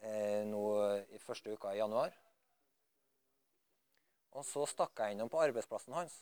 eh, 0.00 0.44
nå 0.48 0.62
i 1.12 1.18
første 1.18 1.52
uka 1.52 1.74
i 1.74 1.80
januar. 1.82 2.14
Og 4.34 4.46
så 4.48 4.64
stakk 4.66 4.98
jeg 4.98 5.14
innom 5.14 5.30
på 5.30 5.42
arbeidsplassen 5.44 5.94
hans. 5.94 6.16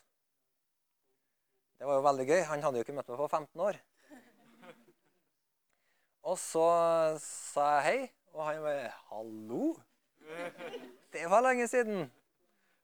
Det 1.78 1.86
var 1.88 1.96
jo 1.98 2.04
veldig 2.04 2.26
gøy. 2.28 2.40
Han 2.50 2.62
hadde 2.62 2.78
jo 2.78 2.84
ikke 2.84 2.94
møtt 2.96 3.08
meg 3.08 3.20
på 3.22 3.28
15 3.28 3.62
år. 3.64 3.78
Og 6.22 6.38
så 6.38 6.66
sa 7.18 7.64
jeg 7.76 7.84
hei, 7.86 8.10
og 8.32 8.44
han 8.46 8.62
var 8.62 8.94
'Hallo?' 9.08 9.76
Det 11.12 11.30
var 11.30 11.42
lenge 11.42 11.68
siden. 11.68 12.12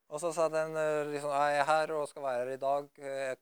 Og 0.09 0.21
så 0.21 0.33
sa 0.33 0.49
den 0.49 0.75
liksom, 1.13 1.31
'Jeg 1.31 1.59
er 1.59 1.65
her 1.65 1.93
og 1.93 2.09
skal 2.09 2.23
være 2.23 2.45
her 2.45 2.53
i 2.53 2.57
dag. 2.57 2.89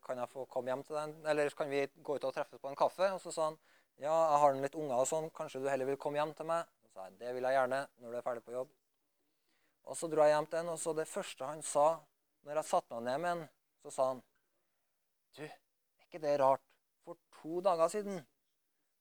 Kan 0.05 0.17
jeg 0.17 0.29
få 0.29 0.45
komme 0.45 0.69
hjem 0.69 0.83
til 0.83 0.95
deg?' 0.95 1.25
'Eller 1.25 1.49
kan 1.49 1.69
vi 1.69 1.87
gå 2.03 2.15
ut 2.15 2.23
og 2.23 2.33
treffes 2.33 2.59
på 2.59 2.69
en 2.69 2.75
kaffe?' 2.75 3.13
Og 3.13 3.21
så 3.21 3.31
sa 3.31 3.43
han 3.43 3.57
'Ja, 3.97 4.31
jeg 4.31 4.39
har 4.39 4.53
litt 4.53 4.75
unger 4.75 4.95
og 4.95 5.07
sånn. 5.07 5.31
Kanskje 5.31 5.63
du 5.63 5.69
heller 5.69 5.85
vil 5.85 5.97
komme 5.97 6.17
hjem 6.17 6.33
til 6.33 6.45
meg?' 6.45 6.65
Så 6.81 6.93
sa 6.93 7.05
jeg 7.05 7.19
'Det 7.19 7.33
vil 7.33 7.43
jeg 7.43 7.53
gjerne 7.53 7.87
når 7.97 8.11
du 8.11 8.17
er 8.17 8.21
ferdig 8.21 8.43
på 8.43 8.51
jobb'. 8.51 8.69
Og 9.85 9.97
så 9.97 10.07
dro 10.07 10.21
jeg 10.21 10.35
hjem 10.35 10.45
til 10.45 10.57
han, 10.57 10.69
og 10.69 10.79
så 10.79 10.93
det 10.93 11.07
første 11.07 11.45
han 11.45 11.61
sa 11.61 11.99
når 12.43 12.55
jeg 12.55 12.65
satte 12.65 12.93
meg 12.93 13.03
ned 13.03 13.17
med 13.17 13.29
han, 13.29 13.49
så 13.81 13.91
sa 13.91 14.07
han 14.07 14.23
'Du, 15.33 15.43
er 15.43 16.03
ikke 16.05 16.21
det 16.21 16.39
rart? 16.39 16.61
For 17.03 17.17
to 17.41 17.61
dager 17.61 17.87
siden 17.87 18.25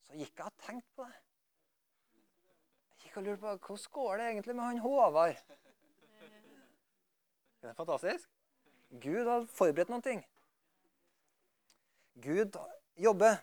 så 0.07 0.19
gikk 0.21 0.39
jeg 0.39 0.47
og 0.47 0.63
tenkte 0.63 0.93
på 0.97 1.07
det. 1.09 1.19
Jeg 2.87 3.03
gikk 3.03 3.19
og 3.21 3.27
lurte 3.27 3.43
på 3.43 3.55
hvordan 3.57 3.93
går 3.99 4.17
det 4.21 4.29
egentlig 4.31 4.57
med 4.57 4.65
han 4.65 4.83
Håvard. 4.85 5.43
Det 7.63 7.71
er 7.73 7.75
fantastisk. 7.75 8.31
Gud 9.03 9.27
har 9.27 9.47
forberedt 9.51 9.91
noen 9.91 10.05
ting. 10.05 10.23
Gud 12.23 12.57
jobber. 12.97 13.41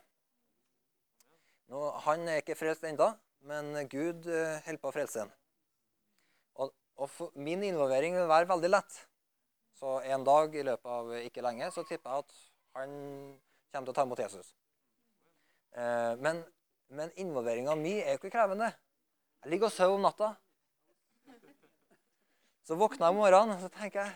Nå, 1.69 1.82
han 2.06 2.28
er 2.30 2.41
ikke 2.41 2.56
frelst 2.58 2.86
ennå, 2.88 3.10
men 3.49 3.73
Gud 3.91 4.28
uh, 4.30 4.62
holder 4.63 4.82
på 4.82 4.91
å 4.91 4.95
frelse 4.95 5.26
ham. 5.26 5.34
Og, 6.63 6.71
og 6.95 7.36
min 7.36 7.65
involvering 7.67 8.15
vil 8.17 8.30
være 8.32 8.49
veldig 8.49 8.71
lett. 8.71 8.97
Så 9.80 9.99
en 10.08 10.23
dag 10.23 10.56
i 10.56 10.63
løpet 10.63 10.91
av 10.95 11.13
ikke 11.19 11.43
lenge 11.43 11.69
så 11.76 11.84
tipper 11.88 12.13
jeg 12.13 12.26
at 12.26 12.36
han 12.78 12.91
kommer 13.73 13.88
til 13.89 13.93
å 13.93 13.97
ta 13.97 14.06
imot 14.08 14.21
Jesus. 14.23 14.54
Eh, 15.73 16.13
men, 16.21 16.43
men 16.93 17.13
involveringa 17.17 17.75
mi 17.79 17.95
er 17.99 18.13
jo 18.13 18.21
ikke 18.21 18.36
krevende. 18.36 18.69
Jeg 19.43 19.51
ligger 19.53 19.69
og 19.71 19.75
sover 19.75 19.97
om 19.97 20.05
natta. 20.05 20.33
Så 22.63 22.77
våkner 22.79 23.07
jeg 23.07 23.15
om 23.15 23.19
morgenen 23.19 23.57
og 23.57 23.63
så 23.65 23.71
tenker 23.73 24.05
jeg 24.05 24.13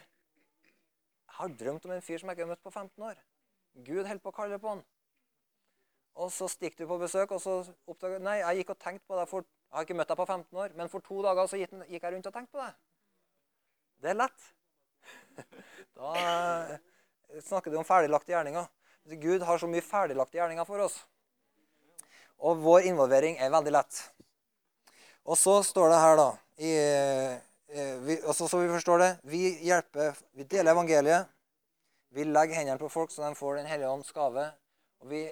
jeg 1.27 1.41
har 1.43 1.57
drømt 1.59 1.83
om 1.85 1.91
en 1.93 2.01
fyr 2.01 2.17
som 2.17 2.29
jeg 2.31 2.37
ikke 2.37 2.45
har 2.47 2.49
møtt 2.49 2.63
på 2.65 2.71
15 2.71 3.03
år. 3.05 3.17
Gud 3.85 4.07
holder 4.07 4.21
på 4.23 4.31
å 4.31 4.33
kalle 4.33 4.57
på 4.57 4.71
han. 4.71 4.79
Og 6.17 6.31
så 6.33 6.47
stikker 6.49 6.81
du 6.81 6.89
på 6.89 6.97
besøk, 6.97 7.33
og 7.35 7.41
så 7.43 7.59
oppdager 7.85 8.23
Nei, 8.23 8.39
jeg 8.39 8.63
gikk 8.63 8.71
og 8.73 8.79
tenkte 8.81 9.05
på 9.05 9.19
deg 9.19 9.29
for 9.29 9.45
Jeg 9.45 9.75
har 9.75 9.85
ikke 9.85 9.97
møtt 9.99 10.09
deg 10.09 10.17
på 10.17 10.25
15 10.25 10.61
år, 10.63 10.73
men 10.79 10.89
for 10.89 11.05
to 11.05 11.19
dager 11.21 11.49
så 11.51 11.59
gikk 11.59 11.75
jeg 11.91 12.13
rundt 12.13 12.29
og 12.29 12.33
tenkte 12.33 12.55
på 12.55 12.63
deg. 12.63 12.79
Det 14.01 14.13
er 14.13 14.17
lett. 14.17 14.47
Da 15.97 16.13
eh, 16.21 16.73
snakker 17.41 17.73
du 17.73 17.77
om 17.79 17.85
ferdiglagte 17.85 18.33
gjerninger. 18.33 18.65
Gud 19.21 19.45
har 19.45 19.61
så 19.61 19.69
mye 19.69 19.85
ferdiglagte 19.85 20.39
gjerninger 20.39 20.65
for 20.69 20.87
oss. 20.87 20.97
Og 22.45 22.59
vår 22.61 22.89
involvering 22.91 23.39
er 23.41 23.53
veldig 23.53 23.73
lett. 23.73 24.01
Og 25.27 25.37
så 25.37 25.59
står 25.65 25.89
det 25.91 26.01
her, 26.03 26.19
da 26.19 26.27
i, 26.57 26.71
eh, 27.69 27.97
vi, 28.01 28.15
også 28.25 28.47
Så 28.49 28.57
vi 28.57 28.69
forstår 28.71 28.99
det 28.99 29.09
Vi 29.23 29.41
hjelper, 29.65 30.17
vi 30.33 30.43
deler 30.43 30.71
evangeliet. 30.71 31.27
Vi 32.09 32.23
legger 32.23 32.55
hendene 32.55 32.79
på 32.81 32.89
folk 32.89 33.11
så 33.11 33.27
de 33.27 33.35
får 33.35 33.55
Den 33.57 33.69
hellige 33.69 33.89
ånds 33.89 34.11
gave. 34.11 34.47
Og 35.01 35.09
vi 35.09 35.27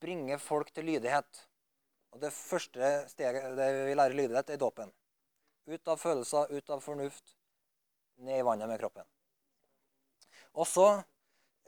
bringer 0.00 0.38
folk 0.38 0.70
til 0.74 0.84
lydighet. 0.84 1.48
Og 2.12 2.20
Det 2.20 2.32
første 2.32 3.08
steget 3.08 3.56
det 3.56 3.68
vi 3.86 3.94
lærer 3.94 4.14
lydighet, 4.14 4.50
er 4.50 4.56
dåpen. 4.56 4.92
Ut 5.66 5.88
av 5.88 5.98
følelser, 5.98 6.46
ut 6.50 6.70
av 6.70 6.80
fornuft, 6.80 7.36
ned 8.18 8.38
i 8.40 8.44
vannet 8.44 8.68
med 8.68 8.80
kroppen. 8.80 9.04
Og 10.54 10.66
så 10.66 10.86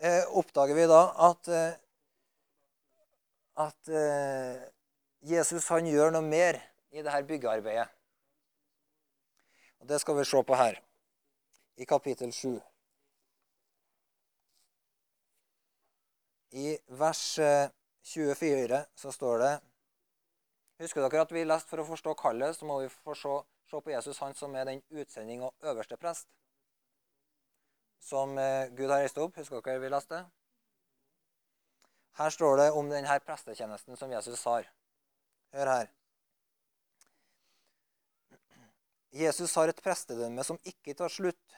eh, 0.00 0.24
oppdager 0.36 0.74
vi 0.74 0.86
da 0.88 1.00
at, 1.28 1.48
eh, 1.48 1.74
at 3.66 3.90
eh, 3.92 4.62
Jesus 5.20 5.68
han 5.68 5.86
gjør 5.86 6.14
noe 6.14 6.24
mer 6.24 6.56
i 6.90 7.02
dette 7.02 7.22
byggearbeidet. 7.28 7.88
Og 9.80 9.88
Det 9.88 10.00
skal 10.00 10.16
vi 10.16 10.24
se 10.24 10.42
på 10.44 10.54
her, 10.54 10.80
i 11.76 11.84
kapittel 11.84 12.32
7. 12.32 12.60
I 16.52 16.78
vers 16.88 17.38
24 18.02 18.76
eh, 18.76 18.86
så 18.94 19.12
står 19.12 19.38
det 19.38 19.52
Husker 20.80 21.04
dere 21.04 21.22
at 21.22 21.32
vi 21.32 21.44
leste 21.44 21.68
for 21.68 21.82
å 21.82 21.84
forstå 21.84 22.14
kallet, 22.16 22.56
så 22.56 22.64
må 22.64 22.78
vi 22.80 22.88
få 22.88 23.14
se, 23.14 23.34
se 23.68 23.80
på 23.84 23.92
Jesus, 23.92 24.18
han 24.24 24.34
som 24.34 24.54
er 24.56 24.64
den 24.64 24.80
utsending 24.90 25.44
og 25.44 25.54
øverste 25.60 25.98
prest. 26.00 26.28
Som 28.00 28.38
eh, 28.40 28.72
Gud 28.72 28.88
har 28.88 29.04
reist 29.04 29.20
opp. 29.20 29.36
Husker 29.36 29.60
dere 29.60 29.84
vi 29.84 29.92
leste? 29.92 30.24
Her 32.16 32.32
står 32.32 32.56
det 32.56 32.70
om 32.72 32.88
denne 32.88 33.20
prestetjenesten 33.24 33.96
som 33.96 34.12
Jesus 34.12 34.44
har. 34.48 34.68
Hør 35.52 35.66
her. 35.66 35.88
Jesus 39.10 39.54
har 39.58 39.70
et 39.70 39.82
prestedømme 39.82 40.44
som 40.46 40.58
ikke 40.62 40.94
tar 40.94 41.10
slutt, 41.10 41.56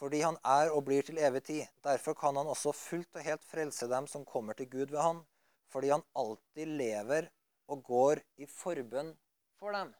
fordi 0.00 0.24
han 0.24 0.38
er 0.42 0.72
og 0.74 0.82
blir 0.88 1.06
til 1.06 1.20
evig 1.22 1.44
tid. 1.46 1.66
Derfor 1.84 2.16
kan 2.18 2.36
han 2.36 2.50
også 2.50 2.72
fullt 2.74 3.14
og 3.14 3.22
helt 3.22 3.44
frelse 3.46 3.86
dem 3.90 4.08
som 4.10 4.26
kommer 4.26 4.58
til 4.58 4.70
Gud 4.70 4.90
ved 4.90 4.98
han, 4.98 5.22
fordi 5.70 5.92
han 5.94 6.02
alltid 6.18 6.66
lever 6.66 7.30
og 7.70 7.84
går 7.86 8.22
i 8.42 8.46
forbønn 8.50 9.14
for 9.58 9.70
dem. 9.70 9.94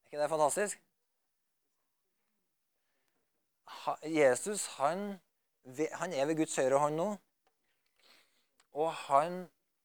Er 0.00 0.08
ikke 0.08 0.22
det 0.22 0.30
fantastisk? 0.30 0.80
Jesus 4.08 4.66
han, 4.78 5.20
han 5.92 6.12
er 6.12 6.24
ved 6.24 6.36
Guds 6.36 6.56
høyre 6.56 6.78
hånd 6.80 6.96
nå. 6.96 7.10
Og 8.72 8.94
han 8.94 9.44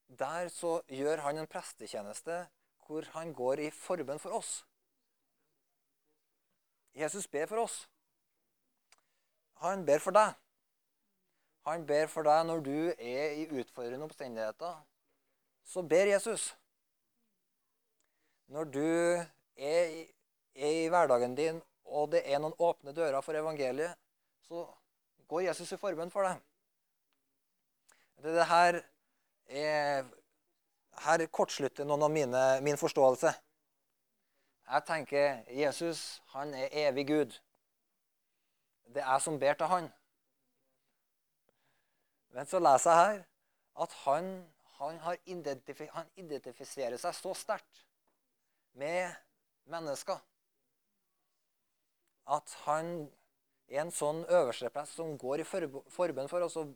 der 0.09 0.49
så 0.49 0.81
gjør 0.87 1.21
han 1.25 1.37
en 1.37 1.47
prestetjeneste 1.47 2.41
hvor 2.87 3.05
han 3.13 3.33
går 3.33 3.61
i 3.67 3.69
forbønn 3.69 4.19
for 4.19 4.33
oss. 4.39 4.65
Jesus 6.97 7.27
ber 7.27 7.45
for 7.45 7.63
oss. 7.63 7.89
Han 9.61 9.85
ber 9.85 9.99
for 10.01 10.15
deg. 10.15 10.33
Han 11.69 11.85
ber 11.85 12.07
for 12.09 12.25
deg 12.25 12.45
når 12.47 12.63
du 12.65 12.77
er 12.97 13.35
i 13.37 13.45
utfordrende 13.51 14.07
omstendigheter. 14.09 14.79
Så 15.63 15.83
ber 15.85 16.09
Jesus. 16.15 16.55
Når 18.47 18.63
du 18.63 18.87
er 19.57 20.07
er 20.59 20.83
i 20.83 20.87
hverdagen 20.87 21.35
din, 21.35 21.61
og 21.85 22.11
det 22.11 22.21
er 22.25 22.39
noen 22.41 22.55
åpne 22.59 22.93
dører 22.93 23.21
for 23.21 23.37
evangeliet, 23.37 23.95
så 24.47 24.65
går 25.27 25.49
Jesus 25.49 25.71
i 25.71 25.79
forbønn 25.79 26.11
for 26.11 26.27
deg. 26.27 26.39
Det 28.19 28.31
er 28.33 28.39
det 28.39 28.47
her 28.49 28.79
er 29.49 30.07
Her 30.99 31.21
kortslutter 31.31 31.87
noen 31.87 32.01
av 32.03 32.11
mine, 32.11 32.39
min 32.61 32.77
forståelse. 32.77 33.31
Jeg 34.69 34.85
tenker 34.85 35.45
Jesus 35.55 36.21
han 36.33 36.51
er 36.53 36.73
evig 36.87 37.05
Gud. 37.07 37.37
Det 38.93 38.99
er 39.01 39.07
jeg 39.07 39.23
som 39.23 39.39
ber 39.39 39.55
til 39.55 39.71
han. 39.71 39.87
Men 42.35 42.45
så 42.45 42.59
leser 42.59 42.91
jeg 42.91 43.05
her 43.05 43.21
at 43.85 43.95
han, 44.03 44.27
han, 44.81 44.99
identif 45.25 45.81
han 45.93 46.11
identifiserer 46.19 46.99
seg 46.99 47.15
så 47.15 47.33
sterkt 47.37 47.85
med 48.77 49.15
mennesker 49.71 50.19
at 52.29 52.53
han 52.65 52.91
er 53.69 53.83
en 53.83 53.93
sånn 53.93 54.21
øversteprest 54.27 54.97
som 54.99 55.15
går 55.17 55.41
i 55.41 55.47
forbønn 55.47 56.29
for 56.29 56.45
oss 56.45 56.57
og, 56.61 56.73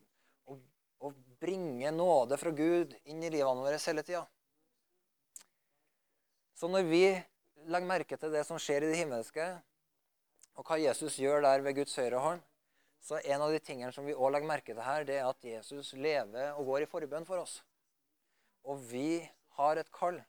og, 0.49 0.61
og 1.03 1.17
bringe 1.41 1.91
nåde 1.91 2.37
fra 2.39 2.53
Gud 2.55 2.93
inn 3.03 3.23
i 3.23 3.31
livene 3.33 3.65
våre 3.65 3.81
hele 3.83 4.03
tida. 4.07 4.23
Så 6.55 6.69
når 6.71 6.87
vi 6.87 7.03
legger 7.67 7.89
merke 7.89 8.17
til 8.19 8.31
det 8.31 8.45
som 8.47 8.59
skjer 8.61 8.85
i 8.85 8.91
det 8.93 8.99
himmelske, 9.01 9.45
og 10.53 10.67
hva 10.67 10.77
Jesus 10.79 11.17
gjør 11.19 11.43
der 11.43 11.63
ved 11.65 11.75
Guds 11.81 11.95
høyre 11.99 12.21
hånd, 12.23 12.43
så 13.03 13.19
en 13.19 13.41
av 13.43 13.51
de 13.51 13.59
tingene 13.59 13.91
som 13.91 14.05
vi 14.07 14.15
òg 14.15 14.31
legger 14.31 14.47
merke 14.47 14.71
til 14.71 14.85
her, 14.85 15.03
det 15.03 15.17
er 15.19 15.27
at 15.27 15.43
Jesus 15.43 15.91
lever 15.99 16.53
og 16.53 16.69
går 16.69 16.85
i 16.85 16.91
forbønn 16.91 17.27
for 17.27 17.43
oss. 17.43 17.57
Og 18.63 18.79
vi 18.87 19.19
har 19.57 19.79
et 19.79 19.91
kall 19.91 20.21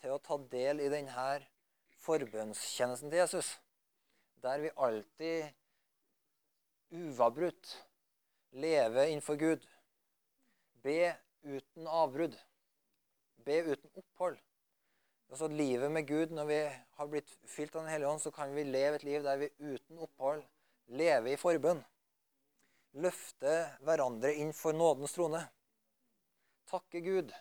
til 0.00 0.14
å 0.14 0.22
ta 0.24 0.38
del 0.52 0.80
i 0.80 0.88
denne 0.92 1.26
forbønnstjenesten 2.06 3.12
til 3.12 3.20
Jesus. 3.20 3.52
Der 4.40 4.62
vi 4.64 4.72
alltid 4.80 5.52
uavbrutt 6.94 7.74
lever 8.56 9.10
innenfor 9.10 9.36
Gud. 9.40 9.66
Be 10.86 11.16
uten 11.42 11.88
avbrudd. 11.90 12.36
Be 13.46 13.58
uten 13.72 13.90
opphold. 13.98 14.38
Altså 15.30 15.48
Livet 15.50 15.90
med 15.90 16.06
Gud, 16.06 16.30
når 16.30 16.46
vi 16.46 16.60
har 16.98 17.08
blitt 17.10 17.32
fylt 17.50 17.74
av 17.74 17.82
Den 17.82 17.90
hellige 17.90 18.10
ånd, 18.12 18.22
så 18.22 18.30
kan 18.30 18.54
vi 18.54 18.62
leve 18.68 19.00
et 19.00 19.06
liv 19.06 19.24
der 19.26 19.40
vi 19.40 19.50
uten 19.58 19.98
opphold 20.06 20.44
lever 20.94 21.32
i 21.32 21.40
forbønn. 21.40 21.82
Løfte 23.02 23.56
hverandre 23.84 24.30
inn 24.38 24.52
for 24.54 24.76
nådens 24.76 25.16
trone. 25.16 25.42
Takke 26.70 27.02
Gud. 27.02 27.34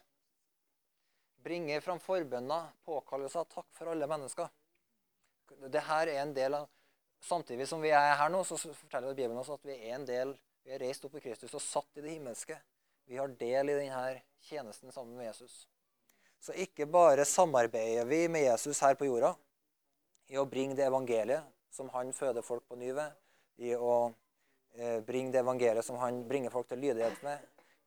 Bringe 1.45 1.77
fram 1.85 2.01
forbønner, 2.01 2.71
påkallelser, 2.85 3.45
takk 3.53 3.69
for 3.77 3.93
alle 3.93 4.09
mennesker. 4.09 4.49
Dette 5.61 5.85
er 5.99 6.15
en 6.17 6.33
del 6.33 6.57
av, 6.57 6.71
Samtidig 7.25 7.65
som 7.67 7.81
vi 7.81 7.89
er 7.89 8.11
her 8.19 8.29
nå, 8.29 8.43
så 8.45 8.57
forteller 8.59 9.15
Bibelen 9.15 9.39
oss 9.41 9.49
at 9.49 9.63
vi 9.65 9.73
er 9.73 9.95
en 9.95 10.03
del, 10.05 10.35
vi 10.61 10.75
er 10.75 10.81
reist 10.83 11.05
opp 11.07 11.15
i 11.17 11.23
Kristus 11.23 11.55
og 11.57 11.63
satt 11.63 11.97
i 11.97 12.03
det 12.03 12.11
himmelske. 12.11 12.57
Vi 13.05 13.17
har 13.17 13.27
del 13.27 13.69
i 13.69 13.77
denne 13.77 14.21
tjenesten 14.41 14.91
sammen 14.91 15.17
med 15.17 15.27
Jesus. 15.27 15.67
Så 16.39 16.53
ikke 16.57 16.85
bare 16.89 17.25
samarbeider 17.25 18.05
vi 18.05 18.27
med 18.29 18.47
Jesus 18.47 18.81
her 18.81 18.97
på 18.97 19.07
jorda 19.07 19.35
i 20.29 20.37
å 20.41 20.45
bringe 20.49 20.77
det 20.77 20.87
evangeliet 20.87 21.45
som 21.73 21.89
han 21.93 22.13
føder 22.13 22.45
folk 22.45 22.65
på 22.69 22.77
ny 22.79 22.91
ved, 22.95 23.13
i 23.61 23.75
å 23.75 24.09
eh, 24.73 25.01
bringe 25.05 25.33
det 25.33 25.43
evangeliet 25.43 25.85
som 25.85 25.99
han 26.01 26.23
bringer 26.29 26.53
folk 26.53 26.69
til 26.69 26.81
lydighet 26.81 27.21
med, 27.25 27.43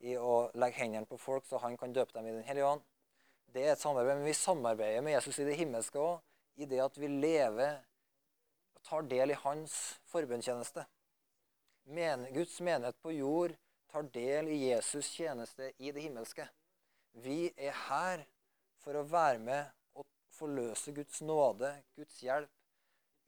i 0.06 0.14
å 0.14 0.48
legge 0.54 0.78
hendene 0.84 1.08
på 1.08 1.18
folk 1.18 1.46
så 1.48 1.58
han 1.62 1.76
kan 1.78 1.94
døpe 1.94 2.14
dem 2.14 2.28
i 2.28 2.36
Den 2.36 2.46
hellige 2.46 2.70
ånd. 2.76 2.84
Det 3.48 3.64
er 3.64 3.72
et 3.72 3.82
samarbeid, 3.82 4.20
men 4.20 4.28
vi 4.28 4.36
samarbeider 4.36 5.02
med 5.02 5.16
Jesus 5.16 5.38
i 5.40 5.48
det 5.48 5.56
himmelske 5.58 5.98
òg, 5.98 6.20
i 6.60 6.66
det 6.68 6.82
at 6.84 6.98
vi 7.00 7.08
lever 7.10 7.78
og 8.76 8.82
tar 8.86 9.08
del 9.10 9.32
i 9.32 9.40
hans 9.42 9.74
forbønntjeneste. 10.12 10.84
Guds 11.88 12.60
menighet 12.60 12.98
på 13.02 13.14
jord 13.16 13.56
tar 13.90 14.08
del 14.14 14.48
i 14.52 14.58
Jesus' 14.68 15.12
tjeneste 15.16 15.72
i 15.78 15.92
det 15.92 16.04
himmelske. 16.04 16.48
Vi 17.24 17.48
er 17.56 17.74
her 17.88 18.24
for 18.82 18.98
å 18.98 19.06
være 19.08 19.40
med 19.42 19.72
og 19.98 20.06
forløse 20.36 20.92
Guds 20.96 21.22
nåde, 21.24 21.72
Guds 21.96 22.20
hjelp, 22.22 22.52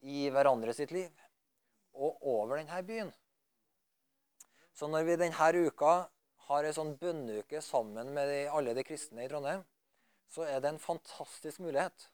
i 0.01 0.29
hverandre 0.33 0.73
sitt 0.73 0.93
liv 0.95 1.11
og 1.93 2.23
over 2.25 2.57
denne 2.57 2.79
byen. 2.87 3.11
Så 4.73 4.87
når 4.89 5.05
vi 5.05 5.17
denne 5.19 5.49
uka 5.67 5.91
har 6.47 6.65
en 6.65 6.75
sånn 6.75 6.95
bønneuke 6.97 7.61
sammen 7.61 8.13
med 8.15 8.31
alle 8.49 8.73
de 8.73 8.85
kristne 8.87 9.25
i 9.25 9.29
Trondheim, 9.29 9.61
så 10.31 10.47
er 10.47 10.61
det 10.63 10.71
en 10.71 10.81
fantastisk 10.81 11.59
mulighet 11.61 12.07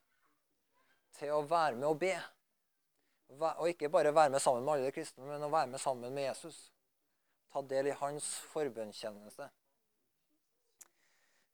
til 1.20 1.32
å 1.36 1.45
være 1.48 1.78
med 1.78 1.88
og 1.88 2.00
be. 2.02 2.16
Og 3.38 3.70
ikke 3.70 3.91
bare 3.93 4.16
være 4.16 4.34
med 4.34 4.41
sammen 4.41 4.66
med 4.66 4.74
alle 4.74 4.89
de 4.89 4.95
kristne, 4.95 5.26
men 5.28 5.45
å 5.45 5.52
være 5.54 5.72
med 5.74 5.82
sammen 5.84 6.14
med 6.14 6.30
Jesus. 6.30 6.58
Ta 7.54 7.62
del 7.62 7.88
i 7.88 7.95
hans 8.02 8.28
forbønnstjeneste. 8.52 9.50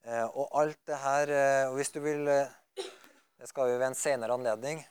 Eh, 0.03 0.25
og 0.35 0.49
alt 0.59 0.79
det 0.87 0.97
her 0.99 1.31
eh, 1.31 1.69
og 1.69 1.77
Hvis 1.77 1.93
du 1.95 2.01
vil 2.03 2.27
eh, 2.27 2.49
Det 3.39 3.47
skal 3.47 3.69
vi 3.69 3.77
ved 3.79 3.87
en 3.87 3.95
senere 3.95 4.35
anledning 4.35 4.81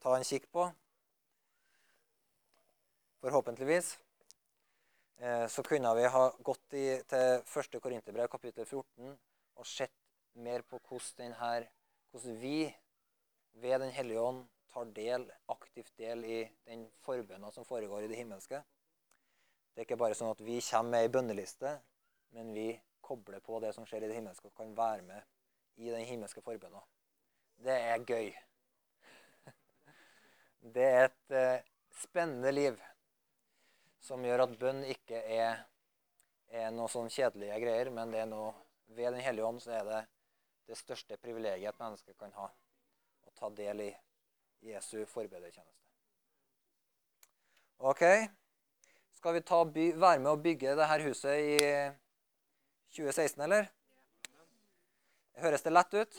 ta 0.00 0.14
en 0.16 0.24
kikk 0.24 0.44
på. 0.52 0.64
Forhåpentligvis. 3.24 3.96
Så 5.48 5.62
kunne 5.64 5.94
vi 5.96 6.04
ha 6.12 6.24
gått 6.44 6.74
i, 6.76 6.84
til 7.08 7.40
1. 7.40 7.78
Korinterbrev 7.82 8.28
kapittel 8.28 8.66
14 8.66 9.16
og 9.56 9.66
sett 9.66 9.94
mer 10.36 10.62
på 10.68 10.78
hvordan, 10.78 11.32
denne, 11.32 11.68
hvordan 12.12 12.36
vi 12.38 12.58
ved 13.56 13.80
Den 13.80 13.90
hellige 13.90 14.20
ånd 14.20 14.44
tar 14.70 14.92
del, 14.94 15.24
aktivt 15.48 15.92
del 15.98 16.24
i 16.24 16.38
den 16.68 16.84
forbønna 17.02 17.50
som 17.50 17.64
foregår 17.64 18.04
i 18.04 18.12
det 18.12 18.20
himmelske. 18.20 18.60
Det 19.76 19.82
er 19.82 19.90
ikke 19.90 19.98
bare 20.00 20.16
sånn 20.16 20.32
at 20.32 20.38
vi 20.40 20.54
kommer 20.64 20.94
med 20.94 21.02
ei 21.04 21.08
bønneliste, 21.12 21.70
men 22.32 22.54
vi 22.56 22.70
kobler 23.04 23.42
på 23.44 23.58
det 23.60 23.74
som 23.76 23.84
skjer 23.84 24.06
i 24.06 24.08
det 24.08 24.14
himmelske, 24.16 24.48
og 24.48 24.56
kan 24.56 24.70
være 24.72 25.02
med 25.04 25.26
i 25.84 25.90
den 25.92 26.06
himmelske 26.08 26.40
forbønna. 26.40 26.80
Det 27.60 27.74
er 27.76 28.06
gøy. 28.08 28.30
Det 30.76 30.86
er 30.86 31.10
et 31.10 31.34
eh, 31.36 31.66
spennende 31.92 32.54
liv 32.56 32.80
som 34.00 34.24
gjør 34.24 34.46
at 34.46 34.56
bønn 34.62 34.80
ikke 34.88 35.20
er, 35.36 35.60
er 36.48 36.72
noe 36.72 36.88
sånn 36.88 37.12
kjedelige 37.12 37.60
greier, 37.60 37.92
men 37.92 38.16
det 38.16 38.24
er 38.24 38.32
noe 38.32 38.54
ved 38.96 39.12
Den 39.12 39.20
hellige 39.28 39.44
ånd 39.44 39.60
så 39.60 39.76
er 39.76 39.84
det 39.90 40.00
det 40.72 40.80
største 40.80 41.20
privilegiet 41.20 41.68
et 41.74 41.84
menneske 41.84 42.16
kan 42.16 42.32
ha. 42.40 42.48
Å 43.28 43.36
ta 43.36 43.52
del 43.60 43.84
i 43.90 43.92
Jesu 44.72 45.04
forbedertjeneste. 45.12 45.92
Ok. 47.92 48.04
Skal 49.16 49.34
vi 49.34 49.40
ta, 49.40 49.62
være 49.64 50.20
med 50.20 50.30
å 50.30 50.36
bygge 50.40 50.76
dette 50.76 50.98
huset 51.06 51.40
i 51.40 51.56
2016, 52.96 53.40
eller? 53.48 53.70
Høres 55.40 55.64
det 55.64 55.72
lett 55.72 55.96
ut? 55.96 56.18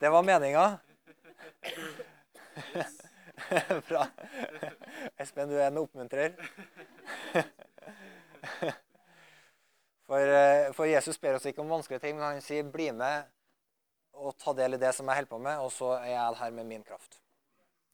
Det 0.00 0.10
var 0.10 0.26
meninga. 0.26 0.66
Bra. 3.88 4.06
Espen, 5.16 5.48
du 5.50 5.56
er 5.58 5.68
en 5.68 5.78
oppmuntrer. 5.82 6.34
For, 10.10 10.18
eh, 10.18 10.72
for, 10.74 10.90
Jesus 10.90 11.20
ber 11.22 11.36
oss 11.38 11.46
ikke 11.46 11.62
om 11.62 11.70
vanskelige 11.70 12.02
ting, 12.02 12.16
men 12.18 12.24
han 12.26 12.42
sier 12.42 12.66
'bli 12.66 12.90
med 12.90 13.30
og 14.12 14.34
ta 14.42 14.52
del 14.58 14.74
i 14.74 14.80
det 14.82 14.90
som 14.94 15.06
jeg 15.06 15.20
holder 15.20 15.30
på 15.30 15.38
med', 15.38 15.62
og 15.62 15.70
så 15.72 15.92
er 16.00 16.10
jeg 16.16 16.38
her 16.40 16.50
med 16.50 16.64
min 16.66 16.82
kraft. 16.82 17.19